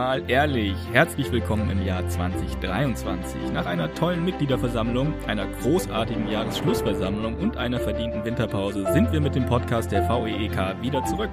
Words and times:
mal 0.00 0.30
ehrlich. 0.30 0.74
Herzlich 0.92 1.30
willkommen 1.30 1.68
im 1.68 1.84
Jahr 1.84 2.08
2023. 2.08 3.52
Nach 3.52 3.66
einer 3.66 3.92
tollen 3.92 4.24
Mitgliederversammlung, 4.24 5.12
einer 5.26 5.46
großartigen 5.46 6.26
Jahresschlussversammlung 6.26 7.36
und 7.36 7.58
einer 7.58 7.78
verdienten 7.78 8.24
Winterpause 8.24 8.90
sind 8.94 9.12
wir 9.12 9.20
mit 9.20 9.34
dem 9.34 9.44
Podcast 9.44 9.92
der 9.92 10.08
VEEK 10.08 10.80
wieder 10.80 11.04
zurück. 11.04 11.28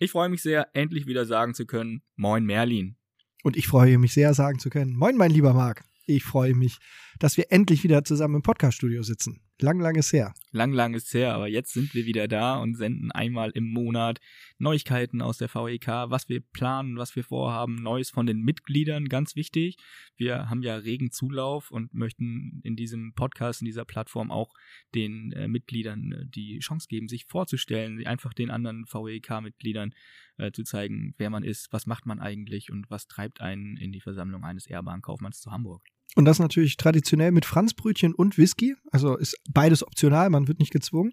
Ich 0.00 0.10
freue 0.10 0.28
mich 0.30 0.42
sehr, 0.42 0.66
endlich 0.72 1.06
wieder 1.06 1.26
sagen 1.26 1.54
zu 1.54 1.64
können, 1.64 2.02
Moin 2.16 2.44
Merlin. 2.44 2.96
Und 3.44 3.56
ich 3.56 3.68
freue 3.68 3.98
mich 3.98 4.12
sehr, 4.12 4.34
sagen 4.34 4.58
zu 4.58 4.68
können, 4.68 4.96
Moin 4.96 5.16
mein 5.16 5.30
lieber 5.30 5.54
Marc. 5.54 5.84
Ich 6.08 6.22
freue 6.22 6.54
mich, 6.54 6.78
dass 7.18 7.36
wir 7.36 7.50
endlich 7.50 7.82
wieder 7.82 8.04
zusammen 8.04 8.36
im 8.36 8.42
Podcaststudio 8.42 9.02
sitzen. 9.02 9.40
Lang, 9.60 9.80
lang 9.80 9.96
ist 9.96 10.12
her. 10.12 10.34
Lang, 10.52 10.72
lang 10.72 10.94
ist 10.94 11.12
her, 11.14 11.34
aber 11.34 11.48
jetzt 11.48 11.72
sind 11.72 11.94
wir 11.94 12.06
wieder 12.06 12.28
da 12.28 12.58
und 12.58 12.76
senden 12.76 13.10
einmal 13.10 13.50
im 13.50 13.64
Monat 13.64 14.20
Neuigkeiten 14.58 15.20
aus 15.20 15.38
der 15.38 15.48
VEK, 15.48 15.88
was 16.10 16.28
wir 16.28 16.42
planen, 16.42 16.96
was 16.96 17.16
wir 17.16 17.24
vorhaben, 17.24 17.74
Neues 17.74 18.10
von 18.10 18.26
den 18.26 18.42
Mitgliedern, 18.42 19.06
ganz 19.06 19.34
wichtig. 19.34 19.78
Wir 20.16 20.48
haben 20.48 20.62
ja 20.62 20.76
regen 20.76 21.10
Zulauf 21.10 21.72
und 21.72 21.92
möchten 21.92 22.60
in 22.62 22.76
diesem 22.76 23.14
Podcast, 23.14 23.62
in 23.62 23.66
dieser 23.66 23.84
Plattform 23.84 24.30
auch 24.30 24.52
den 24.94 25.32
äh, 25.32 25.48
Mitgliedern 25.48 26.12
äh, 26.12 26.26
die 26.26 26.60
Chance 26.60 26.86
geben, 26.88 27.08
sich 27.08 27.24
vorzustellen, 27.24 28.06
einfach 28.06 28.32
den 28.32 28.50
anderen 28.50 28.84
VEK-Mitgliedern 28.84 29.92
äh, 30.36 30.52
zu 30.52 30.62
zeigen, 30.62 31.14
wer 31.18 31.30
man 31.30 31.42
ist, 31.42 31.72
was 31.72 31.86
macht 31.86 32.06
man 32.06 32.20
eigentlich 32.20 32.70
und 32.70 32.90
was 32.90 33.08
treibt 33.08 33.40
einen 33.40 33.76
in 33.76 33.90
die 33.90 34.00
Versammlung 34.00 34.44
eines 34.44 34.66
Ehrbahnkaufmanns 34.66 35.40
zu 35.40 35.50
Hamburg. 35.50 35.82
Und 36.14 36.24
das 36.24 36.38
natürlich 36.38 36.76
traditionell 36.76 37.30
mit 37.30 37.44
Franzbrötchen 37.44 38.14
und 38.14 38.38
Whisky. 38.38 38.74
Also 38.90 39.16
ist 39.16 39.36
beides 39.50 39.86
optional, 39.86 40.30
man 40.30 40.48
wird 40.48 40.60
nicht 40.60 40.72
gezwungen. 40.72 41.12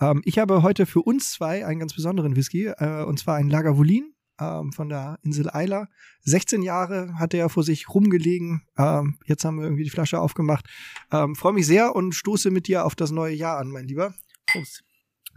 Ähm, 0.00 0.22
ich 0.24 0.38
habe 0.38 0.62
heute 0.62 0.86
für 0.86 1.02
uns 1.02 1.30
zwei 1.30 1.66
einen 1.66 1.80
ganz 1.80 1.94
besonderen 1.94 2.36
Whisky, 2.36 2.66
äh, 2.66 3.04
und 3.04 3.18
zwar 3.18 3.36
einen 3.36 3.50
Lagavulin 3.50 4.14
ähm, 4.40 4.72
von 4.72 4.88
der 4.88 5.18
Insel 5.22 5.50
Eila. 5.50 5.88
16 6.22 6.62
Jahre 6.62 7.14
hat 7.18 7.34
er 7.34 7.48
vor 7.48 7.62
sich 7.62 7.88
rumgelegen. 7.88 8.62
Ähm, 8.76 9.18
jetzt 9.26 9.44
haben 9.44 9.58
wir 9.58 9.64
irgendwie 9.64 9.84
die 9.84 9.90
Flasche 9.90 10.18
aufgemacht. 10.20 10.66
Ähm, 11.12 11.36
Freue 11.36 11.52
mich 11.52 11.66
sehr 11.66 11.94
und 11.94 12.14
stoße 12.14 12.50
mit 12.50 12.66
dir 12.66 12.84
auf 12.84 12.94
das 12.94 13.10
neue 13.10 13.34
Jahr 13.34 13.58
an, 13.58 13.68
mein 13.68 13.86
Lieber. 13.86 14.14
Prost. 14.46 14.82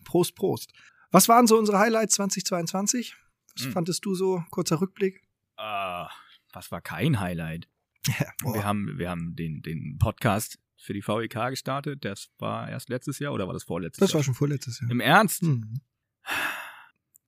Prost, 0.04 0.36
Prost. 0.36 0.72
Was 1.12 1.30
waren 1.30 1.45
so 1.45 1.58
unsere 1.58 1.78
Highlights 1.78 2.16
2022? 2.16 3.16
Was 3.56 3.66
hm. 3.66 3.72
fandest 3.73 4.04
du 4.06 4.16
so? 4.16 4.44
Kurzer 4.50 4.82
Rückblick. 4.82 5.22
Uh, 5.60 6.08
was 6.54 6.72
war 6.72 6.82
kein 6.82 7.20
Highlight? 7.20 7.67
Ja, 8.08 8.54
wir 8.54 8.64
haben, 8.64 8.98
wir 8.98 9.09
haben 9.09 9.36
den, 9.36 9.62
den 9.62 9.98
Podcast 9.98 10.59
für 10.78 10.94
die 10.94 11.02
VEK 11.02 11.50
gestartet. 11.50 12.04
Das 12.04 12.30
war 12.38 12.70
erst 12.70 12.90
letztes 12.90 13.20
Jahr 13.20 13.34
oder 13.34 13.48
war 13.48 13.54
das 13.54 13.64
vorletztes 13.64 14.00
das 14.00 14.12
Jahr? 14.12 14.20
Das 14.20 14.20
war 14.20 14.23
schon 14.23 14.34
vorletztes 14.36 14.82
Jahr. 14.82 14.92
Im 14.92 15.00
Ernst? 15.00 15.44
Mhm. 15.44 15.82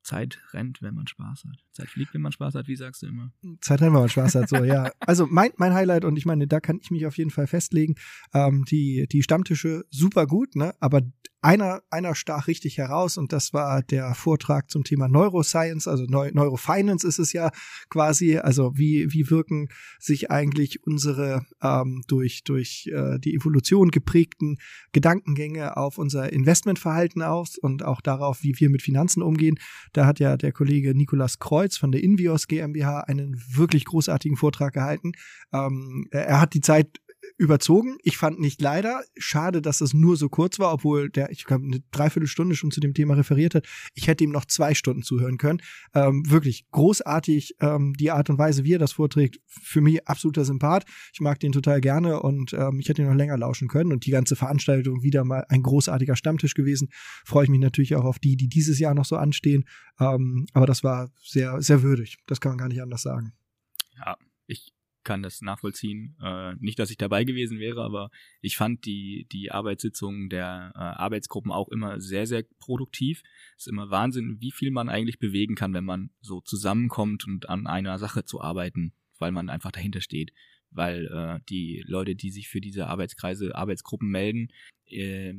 Zeit 0.05 0.39
rennt, 0.51 0.81
wenn 0.81 0.93
man 0.93 1.07
Spaß 1.07 1.45
hat. 1.45 1.57
Zeit 1.71 1.89
fliegt, 1.89 2.13
wenn 2.13 2.21
man 2.21 2.31
Spaß 2.31 2.53
hat, 2.55 2.67
wie 2.67 2.75
sagst 2.75 3.01
du 3.01 3.07
immer? 3.07 3.31
Zeit 3.59 3.81
rennt, 3.81 3.93
wenn 3.93 4.01
man 4.01 4.09
Spaß 4.09 4.35
hat, 4.35 4.49
so, 4.49 4.63
ja. 4.63 4.91
Also 4.99 5.25
mein, 5.25 5.51
mein 5.57 5.73
Highlight, 5.73 6.05
und 6.05 6.15
ich 6.15 6.25
meine, 6.25 6.47
da 6.47 6.59
kann 6.59 6.79
ich 6.79 6.91
mich 6.91 7.05
auf 7.07 7.17
jeden 7.17 7.31
Fall 7.31 7.47
festlegen, 7.47 7.95
ähm, 8.33 8.65
die, 8.65 9.07
die 9.11 9.23
Stammtische 9.23 9.83
super 9.89 10.27
gut, 10.27 10.55
ne? 10.55 10.75
Aber 10.79 11.01
einer, 11.45 11.83
einer 11.91 12.15
stach 12.15 12.47
richtig 12.47 12.79
heraus 12.79 13.17
und 13.17 13.31
das 13.31 13.53
war 13.53 13.83
der 13.83 14.15
Vortrag 14.15 14.71
zum 14.71 14.83
Thema 14.83 15.07
Neuroscience, 15.07 15.87
also 15.87 16.05
Neu 16.05 16.31
Neurofinance 16.33 17.07
ist 17.07 17.19
es 17.19 17.33
ja 17.33 17.51
quasi, 17.89 18.37
also 18.37 18.71
wie, 18.75 19.13
wie 19.13 19.29
wirken 19.29 19.69
sich 19.99 20.31
eigentlich 20.31 20.83
unsere 20.87 21.45
ähm, 21.61 22.01
durch, 22.07 22.43
durch 22.45 22.89
äh, 22.91 23.19
die 23.19 23.35
Evolution 23.35 23.91
geprägten 23.91 24.57
Gedankengänge 24.91 25.77
auf 25.77 25.99
unser 25.99 26.33
Investmentverhalten 26.33 27.21
aus 27.21 27.59
und 27.59 27.85
auch 27.85 28.01
darauf, 28.01 28.41
wie 28.41 28.59
wir 28.59 28.71
mit 28.71 28.81
Finanzen 28.81 29.21
umgehen. 29.21 29.59
Da 29.93 30.07
hat 30.07 30.19
ja 30.19 30.37
der 30.37 30.51
Kollege 30.51 30.95
Nikolas 30.95 31.37
Kreuz 31.37 31.77
von 31.77 31.91
der 31.91 32.01
Invios 32.01 32.47
GmbH 32.47 33.01
einen 33.01 33.39
wirklich 33.53 33.85
großartigen 33.85 34.35
Vortrag 34.35 34.73
gehalten. 34.73 35.11
Ähm, 35.53 36.07
er 36.09 36.41
hat 36.41 36.55
die 36.55 36.61
Zeit 36.61 36.87
überzogen. 37.37 37.97
Ich 38.03 38.17
fand 38.17 38.39
nicht 38.39 38.61
leider. 38.61 39.03
Schade, 39.17 39.61
dass 39.61 39.81
es 39.81 39.93
nur 39.93 40.17
so 40.17 40.29
kurz 40.29 40.59
war, 40.59 40.73
obwohl 40.73 41.09
der, 41.09 41.29
ich 41.31 41.45
glaube, 41.45 41.65
eine 41.65 41.81
Dreiviertelstunde 41.91 42.55
schon 42.55 42.71
zu 42.71 42.79
dem 42.79 42.93
Thema 42.93 43.15
referiert 43.15 43.55
hat. 43.55 43.67
Ich 43.93 44.07
hätte 44.07 44.23
ihm 44.23 44.31
noch 44.31 44.45
zwei 44.45 44.73
Stunden 44.73 45.03
zuhören 45.03 45.37
können. 45.37 45.61
Ähm, 45.93 46.29
wirklich 46.29 46.65
großartig 46.71 47.55
ähm, 47.59 47.93
die 47.93 48.11
Art 48.11 48.29
und 48.29 48.37
Weise, 48.37 48.63
wie 48.63 48.73
er 48.73 48.79
das 48.79 48.93
vorträgt. 48.93 49.39
Für 49.47 49.81
mich 49.81 50.07
absoluter 50.07 50.45
Sympath. 50.45 50.85
Ich 51.13 51.21
mag 51.21 51.39
den 51.39 51.51
total 51.51 51.81
gerne 51.81 52.21
und 52.21 52.53
ähm, 52.53 52.79
ich 52.79 52.89
hätte 52.89 53.01
ihn 53.01 53.07
noch 53.07 53.15
länger 53.15 53.37
lauschen 53.37 53.67
können. 53.67 53.91
Und 53.91 54.05
die 54.05 54.11
ganze 54.11 54.35
Veranstaltung 54.35 55.03
wieder 55.03 55.23
mal 55.23 55.45
ein 55.49 55.63
großartiger 55.63 56.15
Stammtisch 56.15 56.53
gewesen. 56.53 56.89
Freue 57.25 57.45
ich 57.45 57.49
mich 57.49 57.59
natürlich 57.59 57.95
auch 57.95 58.05
auf 58.05 58.19
die, 58.19 58.35
die 58.35 58.47
dieses 58.47 58.79
Jahr 58.79 58.93
noch 58.93 59.05
so 59.05 59.17
anstehen. 59.17 59.65
Ähm, 59.99 60.45
aber 60.53 60.65
das 60.65 60.83
war 60.83 61.11
sehr, 61.23 61.61
sehr 61.61 61.81
würdig. 61.81 62.17
Das 62.27 62.41
kann 62.41 62.51
man 62.51 62.57
gar 62.57 62.67
nicht 62.67 62.81
anders 62.81 63.01
sagen. 63.01 63.33
Ja, 63.97 64.17
ich 64.47 64.74
kann 65.05 65.23
das 65.23 65.41
nachvollziehen. 65.41 66.17
Äh, 66.21 66.55
nicht, 66.59 66.77
dass 66.79 66.91
ich 66.91 66.97
dabei 66.97 67.23
gewesen 67.23 67.59
wäre, 67.59 67.83
aber 67.83 68.09
ich 68.41 68.57
fand 68.57 68.85
die, 68.85 69.27
die 69.31 69.51
Arbeitssitzungen 69.51 70.27
der 70.29 70.73
äh, 70.75 70.79
Arbeitsgruppen 70.79 71.51
auch 71.51 71.69
immer 71.69 72.01
sehr, 72.01 72.27
sehr 72.27 72.43
produktiv. 72.59 73.23
Es 73.55 73.65
ist 73.65 73.71
immer 73.71 73.89
Wahnsinn, 73.89 74.41
wie 74.41 74.51
viel 74.51 74.71
man 74.71 74.89
eigentlich 74.89 75.19
bewegen 75.19 75.55
kann, 75.55 75.73
wenn 75.73 75.85
man 75.85 76.09
so 76.19 76.41
zusammenkommt 76.41 77.25
und 77.25 77.47
an 77.47 77.67
einer 77.67 77.97
Sache 77.99 78.25
zu 78.25 78.41
arbeiten, 78.41 78.93
weil 79.17 79.31
man 79.31 79.49
einfach 79.49 79.71
dahinter 79.71 80.01
steht. 80.01 80.33
Weil 80.71 81.05
äh, 81.05 81.39
die 81.47 81.83
Leute, 81.87 82.15
die 82.15 82.31
sich 82.31 82.49
für 82.49 82.59
diese 82.59 82.87
Arbeitskreise, 82.87 83.55
Arbeitsgruppen 83.55 84.09
melden, 84.09 84.49
äh, 84.87 85.33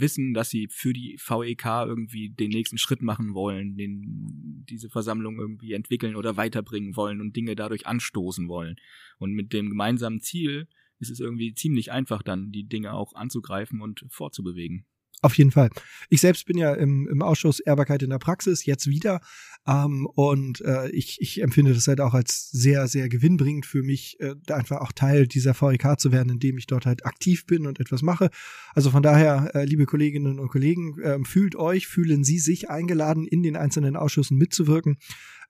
wissen, 0.00 0.34
dass 0.34 0.50
sie 0.50 0.68
für 0.68 0.92
die 0.92 1.18
VEK 1.18 1.64
irgendwie 1.86 2.30
den 2.30 2.50
nächsten 2.50 2.78
Schritt 2.78 3.02
machen 3.02 3.34
wollen, 3.34 3.76
den, 3.76 4.64
diese 4.68 4.88
Versammlung 4.88 5.38
irgendwie 5.38 5.72
entwickeln 5.72 6.16
oder 6.16 6.36
weiterbringen 6.36 6.96
wollen 6.96 7.20
und 7.20 7.36
Dinge 7.36 7.56
dadurch 7.56 7.86
anstoßen 7.86 8.48
wollen. 8.48 8.76
Und 9.18 9.32
mit 9.32 9.52
dem 9.52 9.68
gemeinsamen 9.68 10.20
Ziel 10.20 10.68
ist 10.98 11.10
es 11.10 11.20
irgendwie 11.20 11.54
ziemlich 11.54 11.92
einfach 11.92 12.22
dann, 12.22 12.50
die 12.50 12.64
Dinge 12.64 12.92
auch 12.92 13.14
anzugreifen 13.14 13.80
und 13.80 14.04
vorzubewegen. 14.08 14.84
Auf 15.20 15.36
jeden 15.36 15.50
Fall. 15.50 15.70
Ich 16.10 16.20
selbst 16.20 16.46
bin 16.46 16.56
ja 16.56 16.74
im, 16.74 17.08
im 17.08 17.22
Ausschuss 17.22 17.58
Ehrbarkeit 17.58 18.02
in 18.04 18.10
der 18.10 18.18
Praxis 18.18 18.64
jetzt 18.66 18.86
wieder 18.86 19.20
ähm, 19.66 20.06
und 20.06 20.60
äh, 20.60 20.88
ich, 20.90 21.18
ich 21.20 21.42
empfinde 21.42 21.74
das 21.74 21.88
halt 21.88 22.00
auch 22.00 22.14
als 22.14 22.50
sehr, 22.50 22.86
sehr 22.86 23.08
gewinnbringend 23.08 23.66
für 23.66 23.82
mich, 23.82 24.16
äh, 24.20 24.34
einfach 24.52 24.80
auch 24.80 24.92
Teil 24.92 25.26
dieser 25.26 25.60
VEK 25.60 25.98
zu 25.98 26.12
werden, 26.12 26.30
indem 26.32 26.56
ich 26.56 26.66
dort 26.66 26.86
halt 26.86 27.04
aktiv 27.04 27.46
bin 27.46 27.66
und 27.66 27.80
etwas 27.80 28.02
mache. 28.02 28.30
Also 28.74 28.90
von 28.90 29.02
daher, 29.02 29.50
äh, 29.54 29.64
liebe 29.64 29.86
Kolleginnen 29.86 30.38
und 30.38 30.48
Kollegen, 30.48 30.98
äh, 31.00 31.18
fühlt 31.24 31.56
euch, 31.56 31.88
fühlen 31.88 32.22
Sie 32.22 32.38
sich 32.38 32.70
eingeladen, 32.70 33.26
in 33.26 33.42
den 33.42 33.56
einzelnen 33.56 33.96
Ausschüssen 33.96 34.38
mitzuwirken. 34.38 34.98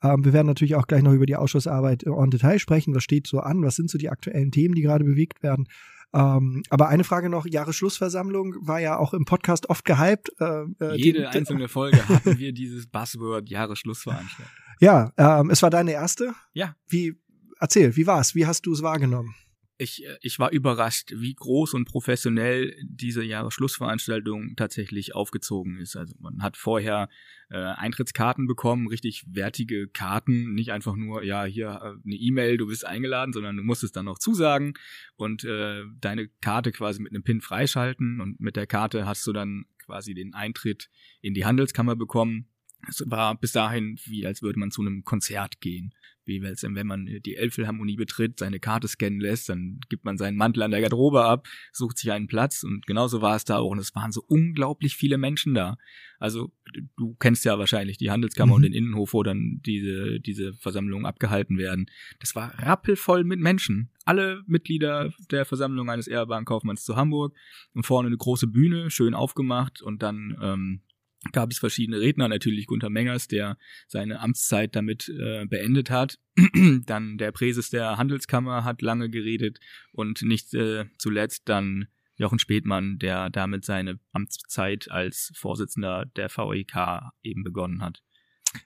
Ähm, 0.02 0.25
wir 0.25 0.32
werden 0.32 0.46
natürlich 0.46 0.76
auch 0.76 0.86
gleich 0.86 1.02
noch 1.02 1.12
über 1.12 1.26
die 1.26 1.36
Ausschussarbeit 1.36 2.04
en 2.04 2.30
Detail 2.30 2.58
sprechen. 2.58 2.94
Was 2.94 3.04
steht 3.04 3.26
so 3.26 3.40
an? 3.40 3.62
Was 3.62 3.76
sind 3.76 3.90
so 3.90 3.98
die 3.98 4.08
aktuellen 4.08 4.50
Themen, 4.50 4.75
die 4.75 4.82
gerade 4.82 5.04
bewegt 5.04 5.42
werden? 5.42 5.66
Ähm, 6.14 6.62
aber 6.70 6.88
eine 6.88 7.04
Frage 7.04 7.28
noch, 7.28 7.46
Jahresschlussversammlung 7.46 8.54
war 8.60 8.80
ja 8.80 8.96
auch 8.96 9.12
im 9.12 9.24
Podcast 9.24 9.69
oft 9.69 9.84
gehypt. 9.84 10.30
Äh, 10.41 10.64
äh 10.80 10.96
Jede 10.96 11.20
die, 11.20 11.26
einzelne 11.26 11.69
Folge 11.69 12.08
hatten 12.08 12.38
wir 12.38 12.52
dieses 12.52 12.86
Buzzword 12.86 13.48
Jahresschlussveranstaltung. 13.48 14.52
Ja, 14.80 15.12
ähm, 15.16 15.50
es 15.50 15.62
war 15.62 15.70
deine 15.70 15.92
erste? 15.92 16.34
Ja. 16.52 16.74
Wie, 16.86 17.14
erzähl, 17.60 17.96
wie 17.96 18.06
war's? 18.06 18.34
Wie 18.34 18.46
hast 18.46 18.64
du 18.66 18.72
es 18.72 18.82
wahrgenommen? 18.82 19.34
Ich, 19.78 20.04
äh, 20.04 20.18
ich 20.20 20.38
war 20.38 20.50
überrascht, 20.50 21.12
wie 21.14 21.34
groß 21.34 21.74
und 21.74 21.86
professionell 21.86 22.76
diese 22.82 23.22
Jahresschlussveranstaltung 23.22 24.56
tatsächlich 24.56 25.14
aufgezogen 25.14 25.78
ist. 25.78 25.96
Also 25.96 26.14
man 26.19 26.42
hat 26.42 26.56
vorher 26.56 27.08
äh, 27.50 27.56
Eintrittskarten 27.56 28.46
bekommen, 28.46 28.88
richtig 28.88 29.25
wertige 29.28 29.88
Karten, 29.88 30.54
nicht 30.54 30.72
einfach 30.72 30.96
nur, 30.96 31.22
ja, 31.22 31.44
hier 31.44 31.69
äh, 31.69 32.06
eine 32.06 32.16
E-Mail, 32.16 32.56
du 32.58 32.66
bist 32.66 32.84
eingeladen, 32.84 33.32
sondern 33.32 33.56
du 33.56 33.62
musstest 33.62 33.96
dann 33.96 34.04
noch 34.04 34.19
zusagen 34.19 34.75
und 35.16 35.44
äh, 35.44 35.84
deine 36.00 36.28
Karte 36.40 36.72
quasi 36.72 37.00
mit 37.00 37.12
einem 37.12 37.22
Pin 37.22 37.40
freischalten 37.40 38.20
und 38.20 38.40
mit 38.40 38.56
der 38.56 38.66
Karte 38.66 39.06
hast 39.06 39.26
du 39.26 39.32
dann 39.32 39.64
quasi 39.78 40.12
den 40.12 40.34
Eintritt 40.34 40.90
in 41.22 41.32
die 41.32 41.46
Handelskammer 41.46 41.96
bekommen. 41.96 42.48
Es 42.86 43.02
war 43.06 43.38
bis 43.38 43.52
dahin 43.52 43.98
wie, 44.04 44.26
als 44.26 44.42
würde 44.42 44.58
man 44.58 44.70
zu 44.70 44.82
einem 44.82 45.04
Konzert 45.04 45.60
gehen 45.60 45.94
wie 46.28 46.42
wenn 46.42 46.86
man 46.86 47.06
die 47.06 47.36
Elbphilharmonie 47.36 47.96
betritt, 47.96 48.38
seine 48.38 48.60
Karte 48.60 48.86
scannen 48.86 49.19
lässt, 49.19 49.48
dann 49.48 49.80
gibt 49.88 50.04
man 50.04 50.19
seinen 50.19 50.36
Mantel 50.36 50.62
an 50.62 50.70
der 50.70 50.82
Garderobe 50.82 51.25
ab, 51.25 51.48
sucht 51.72 51.98
sich 51.98 52.12
einen 52.12 52.28
Platz 52.28 52.62
und 52.62 52.86
genauso 52.86 53.22
war 53.22 53.34
es 53.34 53.44
da 53.44 53.56
auch 53.56 53.70
und 53.70 53.78
es 53.78 53.94
waren 53.94 54.12
so 54.12 54.22
unglaublich 54.28 54.94
viele 54.94 55.19
Menschen 55.19 55.54
da. 55.54 55.78
Also 56.20 56.52
du 56.96 57.16
kennst 57.19 57.44
ja 57.44 57.58
wahrscheinlich 57.58 57.96
die 57.96 58.10
Handelskammer 58.10 58.50
mhm. 58.50 58.56
und 58.56 58.62
den 58.62 58.72
Innenhof, 58.72 59.14
wo 59.14 59.22
dann 59.22 59.60
diese, 59.64 60.20
diese 60.20 60.52
Versammlungen 60.54 61.06
abgehalten 61.06 61.56
werden. 61.56 61.86
Das 62.20 62.34
war 62.34 62.58
rappelvoll 62.58 63.24
mit 63.24 63.40
Menschen. 63.40 63.90
Alle 64.04 64.42
Mitglieder 64.46 65.12
der 65.31 65.44
Versammlung 65.44 65.88
eines 65.90 66.08
Ehrbahnkaufmanns 66.08 66.84
zu 66.84 66.96
Hamburg 66.96 67.34
und 67.72 67.86
vorne 67.86 68.08
eine 68.08 68.16
große 68.16 68.48
Bühne, 68.48 68.90
schön 68.90 69.14
aufgemacht 69.14 69.81
und 69.81 70.02
dann 70.02 70.36
ähm, 70.42 70.81
gab 71.32 71.50
es 71.50 71.58
verschiedene 71.58 72.00
Redner, 72.00 72.28
natürlich 72.28 72.66
Gunther 72.66 72.90
Mengers, 72.90 73.28
der 73.28 73.56
seine 73.86 74.20
Amtszeit 74.20 74.75
damit 74.75 75.08
äh, 75.08 75.46
beendet 75.46 75.90
hat. 75.90 76.19
dann 76.86 77.19
der 77.19 77.32
Präses 77.32 77.70
der 77.70 77.96
Handelskammer 77.96 78.64
hat 78.64 78.82
lange 78.82 79.10
geredet 79.10 79.58
und 79.92 80.22
nicht 80.22 80.54
äh, 80.54 80.86
zuletzt 80.98 81.48
dann 81.48 81.88
Jochen 82.16 82.38
Spätmann, 82.38 82.98
der 82.98 83.30
damit 83.30 83.64
seine 83.64 84.00
Amtszeit 84.12 84.90
als 84.90 85.32
Vorsitzender 85.36 86.04
der 86.16 86.28
VEK 86.28 87.12
eben 87.22 87.44
begonnen 87.44 87.81
hat. 87.81 88.02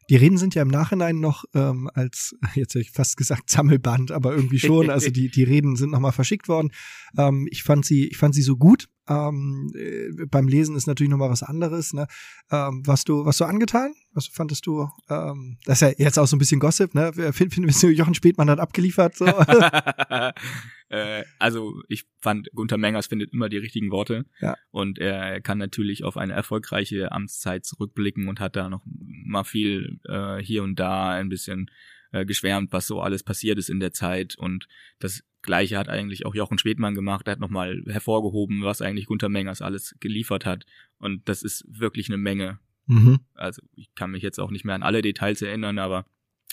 Die 0.09 0.17
Reden 0.17 0.39
sind 0.39 0.55
ja 0.55 0.63
im 0.63 0.69
Nachhinein 0.69 1.21
noch 1.21 1.45
ähm, 1.55 1.91
als, 1.93 2.37
jetzt 2.55 2.75
hätte 2.75 2.81
ich 2.81 2.93
fast 2.93 3.17
gesagt 3.17 3.51
Sammelband, 3.51 4.11
aber 4.13 4.35
irgendwie 4.35 4.59
schon. 4.59 4.91
Also 4.91 5.11
die, 5.11 5.29
die 5.29 5.43
Reden 5.43 5.77
sind 5.77 5.91
nochmal 5.91 6.13
verschickt 6.13 6.49
worden. 6.49 6.71
Ähm, 7.17 7.49
ich 7.51 7.63
fand 7.63 7.85
sie, 7.85 8.09
ich 8.09 8.17
fand 8.17 8.35
sie 8.35 8.43
so 8.43 8.57
gut. 8.57 8.89
Ähm, 9.09 9.73
äh, 9.75 10.27
beim 10.27 10.47
Lesen 10.47 10.77
ist 10.77 10.87
natürlich 10.87 11.11
nochmal 11.11 11.31
was 11.31 11.43
anderes. 11.43 11.93
Ne? 11.93 12.07
Ähm, 12.51 12.83
was 12.87 13.05
du, 13.05 13.25
was 13.25 13.39
du 13.39 13.45
angetan? 13.45 13.95
Was 14.13 14.27
fandest 14.27 14.67
du? 14.67 14.89
Ähm, 15.09 15.59
das 15.65 15.83
ist 15.83 15.99
ja 15.99 16.05
jetzt 16.05 16.19
auch 16.19 16.27
so 16.27 16.37
ein 16.37 16.39
bisschen 16.39 16.61
Gossip, 16.61 16.95
ne? 16.95 17.13
Finden 17.33 17.67
wir, 17.67 17.93
Jochen 17.93 18.15
Spätmann 18.15 18.51
hat 18.51 18.61
abgeliefert. 18.61 19.17
So. 19.17 19.27
äh, 20.89 21.25
also 21.39 21.81
ich 21.89 22.05
fand, 22.21 22.49
Gunther 22.55 22.79
Mengers 22.79 23.07
findet 23.07 23.33
immer 23.33 23.49
die 23.49 23.57
richtigen 23.57 23.91
Worte. 23.91 24.27
Ja. 24.41 24.57
Und 24.71 24.99
er 24.99 25.41
kann 25.41 25.59
natürlich 25.59 26.05
auf 26.05 26.17
eine 26.17 26.35
erfolgreiche 26.35 27.11
Amtszeit 27.11 27.65
zurückblicken 27.65 28.29
und 28.29 28.41
hat 28.41 28.57
da 28.57 28.69
noch 28.69 28.83
mal 28.85 29.45
viel 29.45 30.01
äh, 30.05 30.39
hier 30.39 30.63
und 30.63 30.79
da 30.79 31.11
ein 31.11 31.29
bisschen 31.29 31.71
äh, 32.13 32.25
geschwärmt, 32.25 32.73
was 32.73 32.87
so 32.87 33.01
alles 33.01 33.23
passiert 33.23 33.59
ist 33.59 33.71
in 33.71 33.81
der 33.81 33.93
Zeit. 33.93 34.37
Und 34.37 34.69
das 34.99 35.25
Gleiche 35.43 35.79
hat 35.79 35.89
eigentlich 35.89 36.25
auch 36.27 36.35
Jochen 36.35 36.59
Schwedmann 36.59 36.95
gemacht. 36.95 37.27
Er 37.27 37.33
hat 37.33 37.41
nochmal 37.41 37.83
hervorgehoben, 37.87 38.63
was 38.63 38.83
eigentlich 38.83 39.07
Gunter 39.07 39.29
Mengers 39.29 39.63
alles 39.63 39.97
geliefert 40.01 40.47
hat. 40.47 40.65
Und 40.99 41.29
das 41.29 41.43
ist 41.43 41.65
wirklich 41.69 42.09
eine 42.09 42.17
Menge. 42.17 42.59
Mhm. 42.87 43.21
Also 43.35 43.63
ich 43.75 43.95
kann 43.95 44.11
mich 44.11 44.23
jetzt 44.23 44.39
auch 44.39 44.51
nicht 44.51 44.65
mehr 44.65 44.75
an 44.75 44.83
alle 44.83 45.03
Details 45.03 45.43
erinnern, 45.43 45.79
aber 45.79 46.07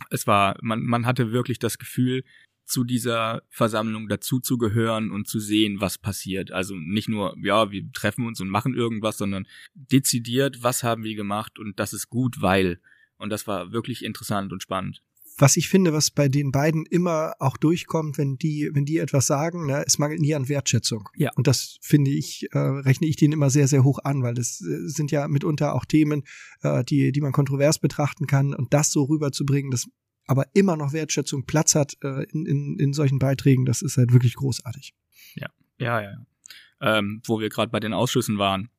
es 0.10 0.28
war, 0.28 0.58
man, 0.62 0.82
man 0.84 1.06
hatte 1.06 1.32
wirklich 1.32 1.60
das 1.60 1.78
Gefühl, 1.78 2.24
zu 2.66 2.84
dieser 2.84 3.42
Versammlung 3.50 4.08
dazuzugehören 4.08 5.12
und 5.12 5.28
zu 5.28 5.40
sehen, 5.40 5.82
was 5.82 5.98
passiert. 5.98 6.52
Also 6.52 6.76
nicht 6.76 7.10
nur, 7.10 7.36
ja, 7.42 7.72
wir 7.72 7.92
treffen 7.92 8.28
uns 8.28 8.42
und 8.42 8.50
machen 8.50 8.76
irgendwas, 8.76 9.18
sondern 9.18 9.48
dezidiert, 9.74 10.62
was 10.62 10.84
haben 10.84 11.04
wir 11.04 11.16
gemacht 11.16 11.58
und 11.58 11.80
das 11.80 11.94
ist 11.94 12.10
gut, 12.10 12.42
weil. 12.42 12.80
Und 13.18 13.32
das 13.32 13.48
war 13.48 13.72
wirklich 13.72 14.06
interessant 14.06 14.54
und 14.54 14.62
spannend 14.62 15.02
was 15.38 15.58
ich 15.58 15.70
finde, 15.70 15.94
was 15.94 16.12
bei 16.12 16.28
den 16.28 16.52
beiden 16.52 16.86
immer 16.86 17.34
auch 17.40 17.58
durchkommt, 17.58 18.18
wenn 18.18 18.38
die, 18.38 18.70
wenn 18.74 18.86
die 18.86 18.98
etwas 18.98 19.28
sagen, 19.28 19.68
ne, 19.68 19.84
es 19.86 19.98
mangelt 19.98 20.20
nie 20.20 20.36
an 20.36 20.50
Wertschätzung. 20.50 21.08
Ja. 21.16 21.32
Und 21.36 21.48
das 21.48 21.78
finde 21.82 22.12
ich, 22.12 22.48
äh, 22.52 22.58
rechne 22.58 23.08
ich 23.08 23.16
denen 23.16 23.34
immer 23.34 23.50
sehr, 23.50 23.68
sehr 23.68 23.84
hoch 23.84 24.00
an, 24.04 24.24
weil 24.24 24.34
das 24.34 24.62
äh, 24.62 24.88
sind 24.88 25.12
ja 25.12 25.28
mitunter 25.28 25.74
auch 25.76 25.86
Themen, 25.86 26.24
äh, 26.62 26.84
die, 26.84 27.12
die 27.12 27.22
man 27.22 27.32
kontrovers 27.32 27.80
betrachten 27.80 28.28
kann 28.28 28.54
und 28.54 28.74
das 28.74 28.92
so 28.92 29.04
rüberzubringen, 29.04 29.72
dass 29.72 29.88
aber 30.28 30.46
immer 30.54 30.78
noch 30.78 30.94
Wertschätzung 30.94 31.46
Platz 31.46 31.74
hat 31.74 31.98
äh, 32.04 32.24
in, 32.32 32.46
in, 32.46 32.78
in 32.78 32.94
solchen 32.94 33.18
Beiträgen, 33.18 33.66
das 33.66 33.82
ist 33.82 33.98
halt 33.98 34.14
wirklich 34.14 34.36
großartig. 34.36 34.94
Ja, 35.36 35.48
ja, 35.80 36.02
ja. 36.02 36.26
Ähm, 36.82 37.22
wo 37.26 37.40
wir 37.40 37.50
gerade 37.50 37.72
bei 37.72 37.80
den 37.80 37.94
Ausschüssen 37.94 38.38
waren, 38.38 38.70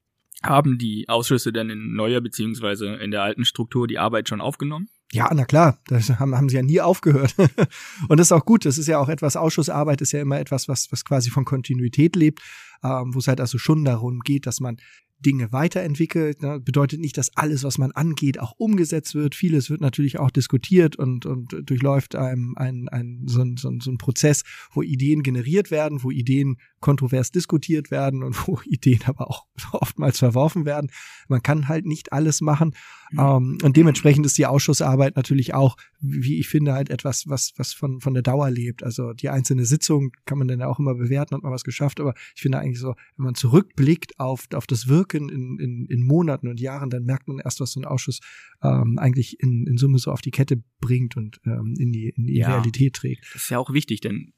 haben 0.43 0.79
die 0.79 1.08
Ausschüsse 1.08 1.52
denn 1.52 1.69
in 1.69 1.93
neuer 1.94 2.20
beziehungsweise 2.20 2.94
in 2.94 3.11
der 3.11 3.23
alten 3.23 3.44
Struktur 3.44 3.87
die 3.87 3.99
Arbeit 3.99 4.29
schon 4.29 4.41
aufgenommen? 4.41 4.88
Ja, 5.12 5.29
na 5.35 5.45
klar, 5.45 5.79
das 5.89 6.09
haben, 6.21 6.37
haben 6.37 6.49
sie 6.49 6.57
ja 6.57 6.62
nie 6.62 6.81
aufgehört. 6.81 7.35
und 8.09 8.21
das 8.21 8.29
ist 8.29 8.33
auch 8.33 8.45
gut, 8.45 8.65
das 8.65 8.79
ist 8.79 8.87
ja 8.87 8.99
auch 8.99 9.09
etwas, 9.09 9.37
Ausschussarbeit 9.37 10.01
ist 10.01 10.12
ja 10.12 10.21
immer 10.21 10.39
etwas, 10.39 10.69
was, 10.69 10.93
was 10.93 11.05
quasi 11.05 11.31
von 11.31 11.45
Kontinuität 11.45 12.15
lebt, 12.15 12.41
ähm, 12.85 13.12
wo 13.12 13.19
es 13.19 13.27
halt 13.27 13.41
also 13.41 13.59
schon 13.59 13.85
darum 13.85 14.21
geht, 14.21 14.47
dass 14.47 14.61
man 14.61 14.77
Dinge 15.21 15.53
weiterentwickelt. 15.53 16.43
Ne? 16.43 16.61
Bedeutet 16.61 17.01
nicht, 17.01 17.17
dass 17.19 17.37
alles, 17.37 17.63
was 17.63 17.79
man 17.79 17.93
angeht, 17.93 18.41
auch 18.41 18.55
umgesetzt 18.57 19.15
wird. 19.15 19.35
Vieles 19.35 19.71
wird 19.71 19.81
natürlich 19.81 20.19
auch 20.19 20.31
diskutiert 20.31 20.97
und, 20.97 21.27
und 21.27 21.55
durchläuft 21.65 22.17
einem 22.17 22.55
ein, 22.57 22.89
ein, 22.89 23.23
so, 23.27 23.43
ein, 23.43 23.57
so, 23.57 23.69
ein, 23.69 23.81
so 23.81 23.91
ein 23.91 23.99
Prozess, 23.99 24.43
wo 24.73 24.83
Ideen 24.83 25.23
generiert 25.23 25.71
werden, 25.71 26.03
wo 26.03 26.11
Ideen 26.11 26.57
kontrovers 26.81 27.31
diskutiert 27.31 27.91
werden 27.91 28.23
und 28.23 28.37
wo 28.49 28.61
Ideen 28.65 29.01
aber 29.05 29.29
auch 29.29 29.47
oftmals 29.73 30.19
verworfen 30.19 30.65
werden. 30.65 30.91
Man 31.29 31.43
kann 31.43 31.69
halt 31.69 31.87
nicht 31.87 32.13
alles 32.13 32.41
machen. 32.41 32.75
Mhm. 33.13 33.59
Und 33.63 33.77
dementsprechend 33.77 34.25
ist 34.25 34.39
die 34.39 34.47
Ausschussarbeit 34.47 35.17
natürlich 35.17 35.53
auch, 35.55 35.77
wie 36.01 36.39
ich 36.39 36.49
finde, 36.49 36.73
halt 36.73 36.91
etwas, 36.91 37.29
was, 37.29 37.53
was 37.57 37.73
von, 37.73 38.01
von 38.01 38.15
der 38.15 38.23
Dauer 38.23 38.51
lebt. 38.51 38.83
Also 38.83 39.13
die 39.13 39.29
einzelne 39.29 39.67
Sitzung 39.67 40.13
kann 40.25 40.39
man 40.39 40.49
dann 40.49 40.61
ja 40.61 40.67
auch 40.67 40.79
immer 40.79 40.95
bewerten, 40.95 41.35
hat 41.35 41.43
man 41.43 41.53
was 41.53 41.65
geschafft. 41.65 42.01
Aber 42.01 42.15
ich 42.35 42.41
finde 42.41 42.59
eigentlich 42.59 42.81
so, 42.81 42.95
wenn 43.17 43.25
man 43.27 43.35
zurückblickt 43.35 44.19
auf, 44.19 44.47
auf 44.55 44.67
das 44.67 44.89
Wirken 44.89 45.10
in, 45.15 45.59
in, 45.59 45.87
in 45.87 46.07
Monaten 46.07 46.49
und 46.49 46.61
Jahren, 46.61 46.91
dann 46.91 47.05
merkt 47.05 47.29
man 47.29 47.39
erst, 47.39 47.61
was 47.61 47.73
so 47.73 47.81
ein 47.81 47.85
Ausschuss 47.85 48.21
ähm, 48.62 48.99
eigentlich 48.99 49.41
in, 49.41 49.67
in 49.67 49.79
Summe 49.79 49.99
so 49.99 50.11
auf 50.11 50.21
die 50.21 50.31
Kette 50.31 50.62
bringt 50.81 51.17
und 51.17 51.41
ähm, 51.45 51.75
in 51.79 51.93
die, 51.93 52.11
in 52.11 52.27
die 52.27 52.39
ja, 52.39 52.49
Realität 52.49 52.95
trägt. 52.95 53.25
Das 53.35 53.43
ist 53.43 53.51
ja 53.51 53.59
auch 53.59 53.73
wichtig, 53.73 54.01
denn 54.01 54.33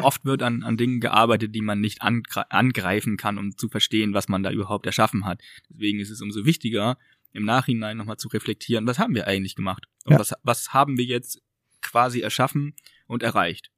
oft 0.00 0.24
wird 0.24 0.42
an, 0.42 0.62
an 0.62 0.76
Dingen 0.76 1.00
gearbeitet, 1.00 1.54
die 1.54 1.62
man 1.62 1.80
nicht 1.80 2.02
angreifen 2.02 3.16
kann, 3.16 3.38
um 3.38 3.56
zu 3.56 3.68
verstehen, 3.68 4.14
was 4.14 4.28
man 4.28 4.42
da 4.42 4.50
überhaupt 4.50 4.86
erschaffen 4.86 5.24
hat. 5.24 5.42
Deswegen 5.68 6.00
ist 6.00 6.10
es 6.10 6.20
umso 6.20 6.44
wichtiger, 6.44 6.98
im 7.32 7.44
Nachhinein 7.44 7.96
nochmal 7.96 8.16
zu 8.16 8.28
reflektieren, 8.28 8.86
was 8.86 8.98
haben 8.98 9.14
wir 9.14 9.26
eigentlich 9.26 9.54
gemacht? 9.54 9.86
Und 10.04 10.12
ja. 10.12 10.18
was, 10.18 10.34
was 10.42 10.72
haben 10.72 10.98
wir 10.98 11.04
jetzt 11.04 11.40
quasi 11.80 12.20
erschaffen 12.20 12.74
und 13.06 13.22
erreicht? 13.22 13.70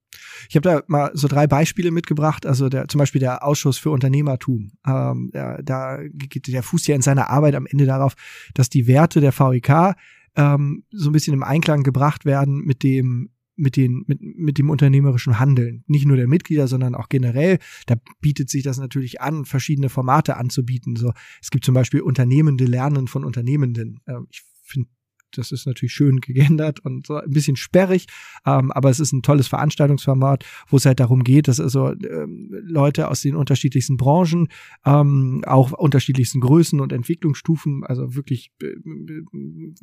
Ich 0.48 0.56
habe 0.56 0.68
da 0.68 0.82
mal 0.86 1.10
so 1.14 1.28
drei 1.28 1.46
Beispiele 1.46 1.90
mitgebracht, 1.90 2.46
also 2.46 2.68
der, 2.68 2.88
zum 2.88 2.98
Beispiel 2.98 3.20
der 3.20 3.44
Ausschuss 3.44 3.78
für 3.78 3.90
Unternehmertum. 3.90 4.72
Ähm, 4.86 5.30
der, 5.32 5.62
da 5.62 5.98
geht 6.02 6.46
der 6.48 6.62
Fuß 6.62 6.86
ja 6.86 6.94
in 6.94 7.02
seiner 7.02 7.30
Arbeit 7.30 7.54
am 7.54 7.66
Ende 7.66 7.86
darauf, 7.86 8.14
dass 8.54 8.68
die 8.68 8.86
Werte 8.86 9.20
der 9.20 9.32
VEK 9.32 9.94
ähm, 10.36 10.84
so 10.90 11.10
ein 11.10 11.12
bisschen 11.12 11.34
im 11.34 11.42
Einklang 11.42 11.82
gebracht 11.82 12.24
werden 12.24 12.64
mit 12.64 12.82
dem 12.82 13.30
mit, 13.54 13.76
den, 13.76 14.04
mit, 14.06 14.20
mit 14.22 14.58
dem 14.58 14.70
unternehmerischen 14.70 15.38
Handeln. 15.38 15.84
Nicht 15.86 16.06
nur 16.06 16.16
der 16.16 16.26
Mitglieder, 16.26 16.68
sondern 16.68 16.94
auch 16.94 17.08
generell. 17.08 17.58
Da 17.86 17.96
bietet 18.20 18.48
sich 18.48 18.62
das 18.62 18.78
natürlich 18.78 19.20
an, 19.20 19.44
verschiedene 19.44 19.90
Formate 19.90 20.36
anzubieten. 20.36 20.96
So, 20.96 21.12
es 21.40 21.50
gibt 21.50 21.64
zum 21.64 21.74
Beispiel 21.74 22.00
Unternehmende 22.00 22.64
lernen 22.64 23.08
von 23.08 23.24
Unternehmenden. 23.24 24.00
Ähm, 24.06 24.26
ich 24.30 24.42
finde 24.62 24.88
das 25.36 25.52
ist 25.52 25.66
natürlich 25.66 25.92
schön 25.92 26.20
gegendert 26.20 26.80
und 26.80 27.06
so 27.06 27.16
ein 27.16 27.30
bisschen 27.30 27.56
sperrig, 27.56 28.06
ähm, 28.46 28.70
aber 28.72 28.90
es 28.90 29.00
ist 29.00 29.12
ein 29.12 29.22
tolles 29.22 29.48
Veranstaltungsformat, 29.48 30.44
wo 30.68 30.76
es 30.76 30.86
halt 30.86 31.00
darum 31.00 31.24
geht, 31.24 31.48
dass 31.48 31.60
also 31.60 31.92
ähm, 31.92 32.50
Leute 32.62 33.08
aus 33.08 33.22
den 33.22 33.36
unterschiedlichsten 33.36 33.96
Branchen, 33.96 34.48
ähm, 34.84 35.42
auch 35.46 35.72
unterschiedlichsten 35.72 36.40
Größen 36.40 36.80
und 36.80 36.92
Entwicklungsstufen, 36.92 37.84
also 37.84 38.14
wirklich 38.14 38.52
äh, 38.62 38.74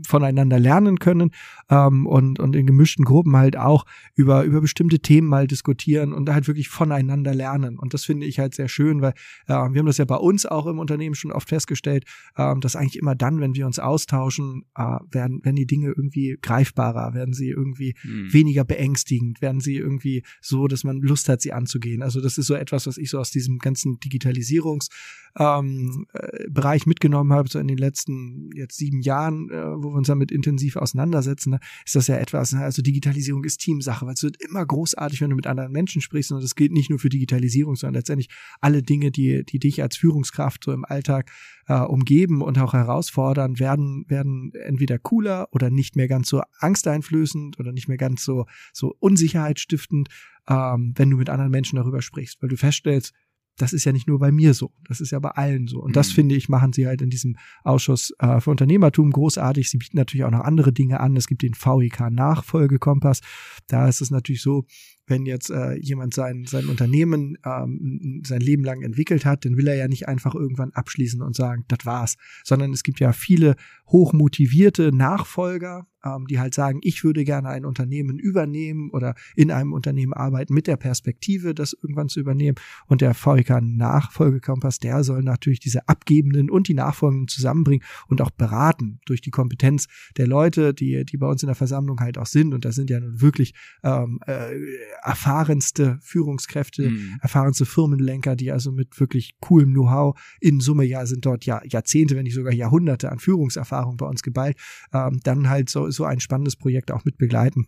voneinander 0.06 0.60
lernen 0.60 1.00
können 1.00 1.32
ähm, 1.70 2.06
und, 2.06 2.40
und 2.40 2.56
in 2.56 2.66
gemischten 2.66 3.06
Gruppen 3.06 3.36
halt 3.36 3.58
auch 3.58 3.86
über, 4.16 4.44
über 4.44 4.62
bestimmte 4.62 5.00
Themen 5.00 5.28
mal 5.28 5.48
diskutieren 5.48 6.14
und 6.14 6.30
halt 6.30 6.48
wirklich 6.48 6.70
voneinander 6.70 7.34
lernen. 7.34 7.78
Und 7.78 7.94
das 7.94 8.06
finde 8.06 8.26
ich 8.26 8.40
halt 8.40 8.56
sehr 8.56 8.68
schön, 8.68 9.02
weil 9.02 9.14
äh, 9.48 9.54
wir 9.54 9.80
haben 9.80 9.86
das 9.86 9.98
ja 9.98 10.06
bei 10.06 10.16
uns 10.16 10.46
auch 10.46 10.68
im 10.68 10.80
Unternehmen 10.80 11.16
schon 11.16 11.32
oft 11.32 11.50
festgestellt, 11.50 12.06
äh, 12.36 12.56
dass 12.60 12.76
eigentlich 12.76 12.98
immer 12.98 13.16
dann, 13.16 13.40
wenn 13.40 13.56
wir 13.56 13.66
uns 13.66 13.80
austauschen, 13.80 14.66
äh, 14.76 14.98
werden 15.12 15.39
werden, 15.44 15.56
die 15.56 15.66
Dinge 15.66 15.88
irgendwie 15.88 16.38
greifbarer, 16.42 17.14
werden 17.14 17.34
sie 17.34 17.50
irgendwie 17.50 17.96
mhm. 18.04 18.34
weniger 18.34 18.64
beängstigend, 18.64 19.42
werden 19.42 19.62
sie 19.62 19.76
irgendwie 19.78 20.24
so, 20.42 20.68
dass 20.68 20.84
man 20.84 21.02
Lust 21.02 21.30
hat, 21.30 21.42
sie 21.42 21.54
anzugehen. 21.54 22.02
Also 22.02 22.22
das 22.22 22.38
ist 22.38 22.48
so 22.48 22.56
etwas, 22.56 22.88
was 22.88 22.98
ich 22.98 23.10
so 23.10 23.20
aus 23.20 23.32
diesem 23.32 23.60
ganzen 23.60 24.00
Digitalisierungsbereich 24.00 25.62
ähm, 25.62 26.08
äh, 26.14 26.80
mitgenommen 26.86 27.34
habe, 27.34 27.50
so 27.50 27.60
in 27.60 27.68
den 27.68 27.78
letzten 27.78 28.50
jetzt 28.56 28.78
sieben 28.78 29.02
Jahren, 29.02 29.50
äh, 29.50 29.64
wo 29.76 29.92
wir 29.92 29.98
uns 29.98 30.08
damit 30.08 30.32
intensiv 30.32 30.76
auseinandersetzen, 30.76 31.52
ne, 31.52 31.60
ist 31.86 31.96
das 31.96 32.08
ja 32.08 32.18
etwas, 32.18 32.54
ne? 32.54 32.62
also 32.62 32.82
Digitalisierung 32.82 33.44
ist 33.44 33.58
Teamsache, 33.60 34.06
weil 34.06 34.14
es 34.14 34.24
wird 34.24 34.42
immer 34.42 34.66
großartig, 34.66 35.22
wenn 35.22 35.30
du 35.30 35.36
mit 35.36 35.48
anderen 35.48 35.72
Menschen 35.72 36.02
sprichst 36.02 36.32
und 36.32 36.44
das 36.44 36.56
gilt 36.56 36.72
nicht 36.72 36.90
nur 36.90 37.00
für 37.00 37.10
Digitalisierung, 37.10 37.76
sondern 37.76 37.96
letztendlich 37.96 38.30
alle 38.62 38.84
Dinge, 38.84 39.12
die, 39.12 39.44
die 39.44 39.60
dich 39.60 39.82
als 39.82 39.98
Führungskraft 39.98 40.64
so 40.64 40.72
im 40.72 40.86
Alltag 40.86 41.32
äh, 41.70 41.82
umgeben 41.82 42.42
und 42.42 42.58
auch 42.58 42.74
herausfordern, 42.74 43.60
werden, 43.60 44.04
werden 44.08 44.52
entweder 44.66 44.98
cooler 44.98 45.48
oder 45.52 45.70
nicht 45.70 45.96
mehr 45.96 46.08
ganz 46.08 46.28
so 46.28 46.42
angsteinflößend 46.60 47.60
oder 47.60 47.72
nicht 47.72 47.88
mehr 47.88 47.98
ganz 47.98 48.24
so, 48.24 48.48
so 48.74 48.96
unsicherheitsstiftend, 49.00 50.10
ähm, 50.50 50.94
wenn 50.96 51.12
du 51.12 51.18
mit 51.18 51.30
anderen 51.30 51.52
Menschen 51.52 51.78
darüber 51.78 52.02
sprichst, 52.02 52.42
weil 52.42 52.50
du 52.50 52.58
feststellst, 52.58 53.14
das 53.56 53.74
ist 53.74 53.84
ja 53.84 53.92
nicht 53.92 54.08
nur 54.08 54.20
bei 54.20 54.32
mir 54.32 54.54
so, 54.54 54.72
das 54.88 55.00
ist 55.00 55.12
ja 55.12 55.20
bei 55.20 55.32
allen 55.32 55.68
so. 55.68 55.80
Und 55.80 55.96
das 55.96 56.10
mhm. 56.10 56.14
finde 56.14 56.36
ich, 56.36 56.50
machen 56.50 56.74
sie 56.74 56.88
halt 56.88 57.02
in 57.02 57.10
diesem 57.10 57.36
Ausschuss 57.64 58.14
äh, 58.18 58.40
für 58.40 58.50
Unternehmertum 58.50 59.12
großartig. 59.12 59.70
Sie 59.70 59.78
bieten 59.78 59.98
natürlich 59.98 60.24
auch 60.24 60.32
noch 60.32 60.46
andere 60.46 60.74
Dinge 60.74 61.00
an. 61.02 61.16
Es 61.18 61.28
gibt 61.28 61.44
den 61.44 61.54
VEK 61.54 62.10
Nachfolgekompass. 62.10 63.20
Da 63.68 63.88
ist 63.88 64.02
es 64.02 64.12
natürlich 64.12 64.42
so, 64.42 64.66
wenn 65.10 65.26
jetzt 65.26 65.50
äh, 65.50 65.76
jemand 65.76 66.14
sein, 66.14 66.46
sein 66.46 66.68
Unternehmen 66.68 67.38
ähm, 67.46 68.22
sein 68.26 68.42
Leben 68.42 68.64
lang 68.64 68.82
entwickelt 68.82 69.26
hat, 69.26 69.46
dann 69.46 69.58
will 69.58 69.68
er 69.68 69.76
ja 69.76 69.88
nicht 69.88 70.08
einfach 70.08 70.36
irgendwann 70.36 70.72
abschließen 70.72 71.22
und 71.22 71.36
sagen, 71.36 71.66
das 71.68 71.86
war's, 71.86 72.16
sondern 72.44 72.72
es 72.72 72.84
gibt 72.84 73.00
ja 73.00 73.12
viele 73.12 73.56
hochmotivierte 73.88 74.92
Nachfolger, 74.96 75.88
ähm, 76.04 76.28
die 76.28 76.40
halt 76.40 76.54
sagen, 76.54 76.80
ich 76.84 77.04
würde 77.04 77.24
gerne 77.24 77.50
ein 77.50 77.66
Unternehmen 77.66 78.20
übernehmen 78.20 78.90
oder 78.92 79.16
in 79.36 79.52
einem 79.52 79.74
Unternehmen 79.74 80.14
arbeiten 80.14 80.54
mit 80.54 80.68
der 80.68 80.78
Perspektive, 80.78 81.54
das 81.54 81.74
irgendwann 81.74 82.10
zu 82.10 82.20
übernehmen. 82.20 82.56
Und 82.88 83.02
der 83.02 83.14
VEK 83.14 83.62
Nachfolgekompass, 83.62 84.80
der 84.80 85.04
soll 85.04 85.24
natürlich 85.24 85.60
diese 85.60 85.88
Abgebenden 85.88 86.50
und 86.50 86.68
die 86.68 86.74
Nachfolgenden 86.74 87.28
zusammenbringen 87.28 87.86
und 88.08 88.22
auch 88.22 88.32
beraten 88.32 89.00
durch 89.06 89.22
die 89.22 89.32
Kompetenz 89.32 89.88
der 90.18 90.28
Leute, 90.28 90.74
die, 90.74 91.04
die 91.06 91.18
bei 91.18 91.28
uns 91.28 91.44
in 91.44 91.48
der 91.48 91.56
Versammlung 91.56 92.00
halt 92.00 92.18
auch 92.18 92.28
sind. 92.28 92.54
Und 92.54 92.66
das 92.66 92.76
sind 92.76 92.90
ja 92.90 93.00
nun 93.00 93.22
wirklich 93.22 93.54
ähm, 93.84 94.20
äh, 94.26 94.56
erfahrenste 95.04 96.00
Führungskräfte, 96.02 96.90
mhm. 96.90 97.18
erfahrenste 97.22 97.66
Firmenlenker, 97.66 98.36
die 98.36 98.52
also 98.52 98.72
mit 98.72 99.00
wirklich 99.00 99.36
coolem 99.40 99.74
Know-how 99.74 100.20
in 100.40 100.60
Summe 100.60 100.86
ja 100.86 101.06
sind 101.06 101.26
dort 101.26 101.46
ja 101.46 101.62
Jahrzehnte, 101.66 102.16
wenn 102.16 102.24
nicht 102.24 102.36
sogar 102.36 102.54
Jahrhunderte 102.54 103.12
an 103.12 103.20
Führungserfahrung 103.20 103.98
bei 103.98 104.06
uns 104.06 104.24
geballt, 104.24 104.58
ähm, 104.94 105.20
dann 105.24 105.50
halt 105.50 105.70
so 105.70 105.90
so 105.90 106.06
ein 106.06 106.20
spannendes 106.20 106.56
Projekt 106.56 106.92
auch 106.92 107.06
mit 107.06 107.18
begleiten. 107.18 107.68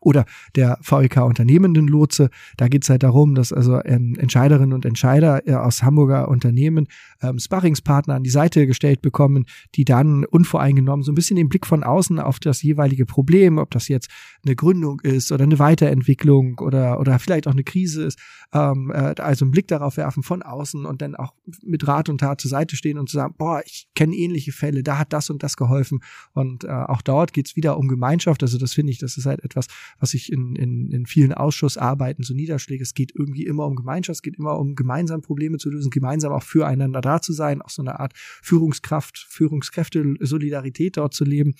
Oder 0.00 0.24
der 0.54 0.78
VEK 0.82 1.18
Unternehmendenlotse, 1.18 2.30
da 2.56 2.68
geht's 2.68 2.88
halt 2.90 3.02
darum, 3.02 3.34
dass 3.34 3.52
also 3.52 3.82
ähm, 3.84 4.16
Entscheiderinnen 4.18 4.72
und 4.72 4.84
Entscheider 4.84 5.46
äh, 5.46 5.54
aus 5.54 5.82
Hamburger 5.82 6.28
Unternehmen 6.28 6.88
ähm, 7.22 7.38
Sparringspartner 7.38 8.14
an 8.14 8.22
die 8.22 8.30
Seite 8.30 8.66
gestellt 8.66 9.02
bekommen, 9.02 9.46
die 9.74 9.84
dann 9.84 10.24
unvoreingenommen 10.24 11.02
so 11.02 11.12
ein 11.12 11.14
bisschen 11.14 11.36
den 11.36 11.48
Blick 11.48 11.66
von 11.66 11.84
außen 11.84 12.20
auf 12.20 12.38
das 12.38 12.62
jeweilige 12.62 13.06
Problem, 13.06 13.58
ob 13.58 13.70
das 13.70 13.88
jetzt 13.88 14.08
eine 14.44 14.56
Gründung 14.56 15.00
ist 15.00 15.32
oder 15.32 15.44
eine 15.44 15.58
Weiterentwicklung 15.58 16.58
oder, 16.58 17.00
oder 17.00 17.18
vielleicht 17.18 17.46
auch 17.46 17.52
eine 17.52 17.64
Krise 17.64 18.04
ist, 18.04 18.18
ähm, 18.52 18.90
äh, 18.94 19.14
also 19.18 19.44
einen 19.44 19.52
Blick 19.52 19.68
darauf 19.68 19.96
werfen 19.96 20.22
von 20.22 20.42
außen 20.42 20.84
und 20.86 21.02
dann 21.02 21.16
auch 21.16 21.34
mit 21.62 21.86
Rat 21.86 22.08
und 22.08 22.18
Tat 22.18 22.40
zur 22.40 22.50
Seite 22.50 22.76
stehen 22.76 22.98
und 22.98 23.08
zu 23.08 23.16
sagen, 23.16 23.34
boah, 23.36 23.62
ich 23.64 23.88
kenne 23.94 24.14
ähnliche 24.14 24.52
Fälle, 24.52 24.82
da 24.82 24.98
hat 24.98 25.12
das 25.12 25.30
und 25.30 25.42
das 25.42 25.56
geholfen. 25.56 26.00
Und 26.32 26.64
äh, 26.64 26.68
auch 26.68 27.02
dort 27.02 27.32
geht's 27.32 27.56
wieder 27.56 27.76
um 27.76 27.88
Gemeinschaft. 27.88 28.42
Also 28.42 28.58
das 28.58 28.72
finde 28.72 28.92
ich, 28.92 28.98
das 28.98 29.16
ist 29.16 29.26
halt 29.26 29.44
etwas, 29.44 29.66
was 29.98 30.14
ich 30.14 30.32
in, 30.32 30.56
in, 30.56 30.90
in 30.90 31.06
vielen 31.06 31.32
Ausschussarbeiten 31.32 32.24
so 32.24 32.34
niederschläge. 32.34 32.82
Es 32.82 32.94
geht 32.94 33.12
irgendwie 33.14 33.44
immer 33.46 33.66
um 33.66 33.76
Gemeinschaft, 33.76 34.16
es 34.16 34.22
geht 34.22 34.38
immer 34.38 34.58
um 34.58 34.74
gemeinsam 34.74 35.22
Probleme 35.22 35.58
zu 35.58 35.70
lösen, 35.70 35.90
gemeinsam 35.90 36.32
auch 36.32 36.42
füreinander 36.42 37.00
da 37.00 37.20
zu 37.20 37.32
sein, 37.32 37.62
auch 37.62 37.70
so 37.70 37.82
eine 37.82 38.00
Art 38.00 38.12
Führungskraft, 38.14 39.26
Führungskräfte, 39.28 40.14
Solidarität 40.20 40.96
dort 40.96 41.14
zu 41.14 41.24
leben. 41.24 41.54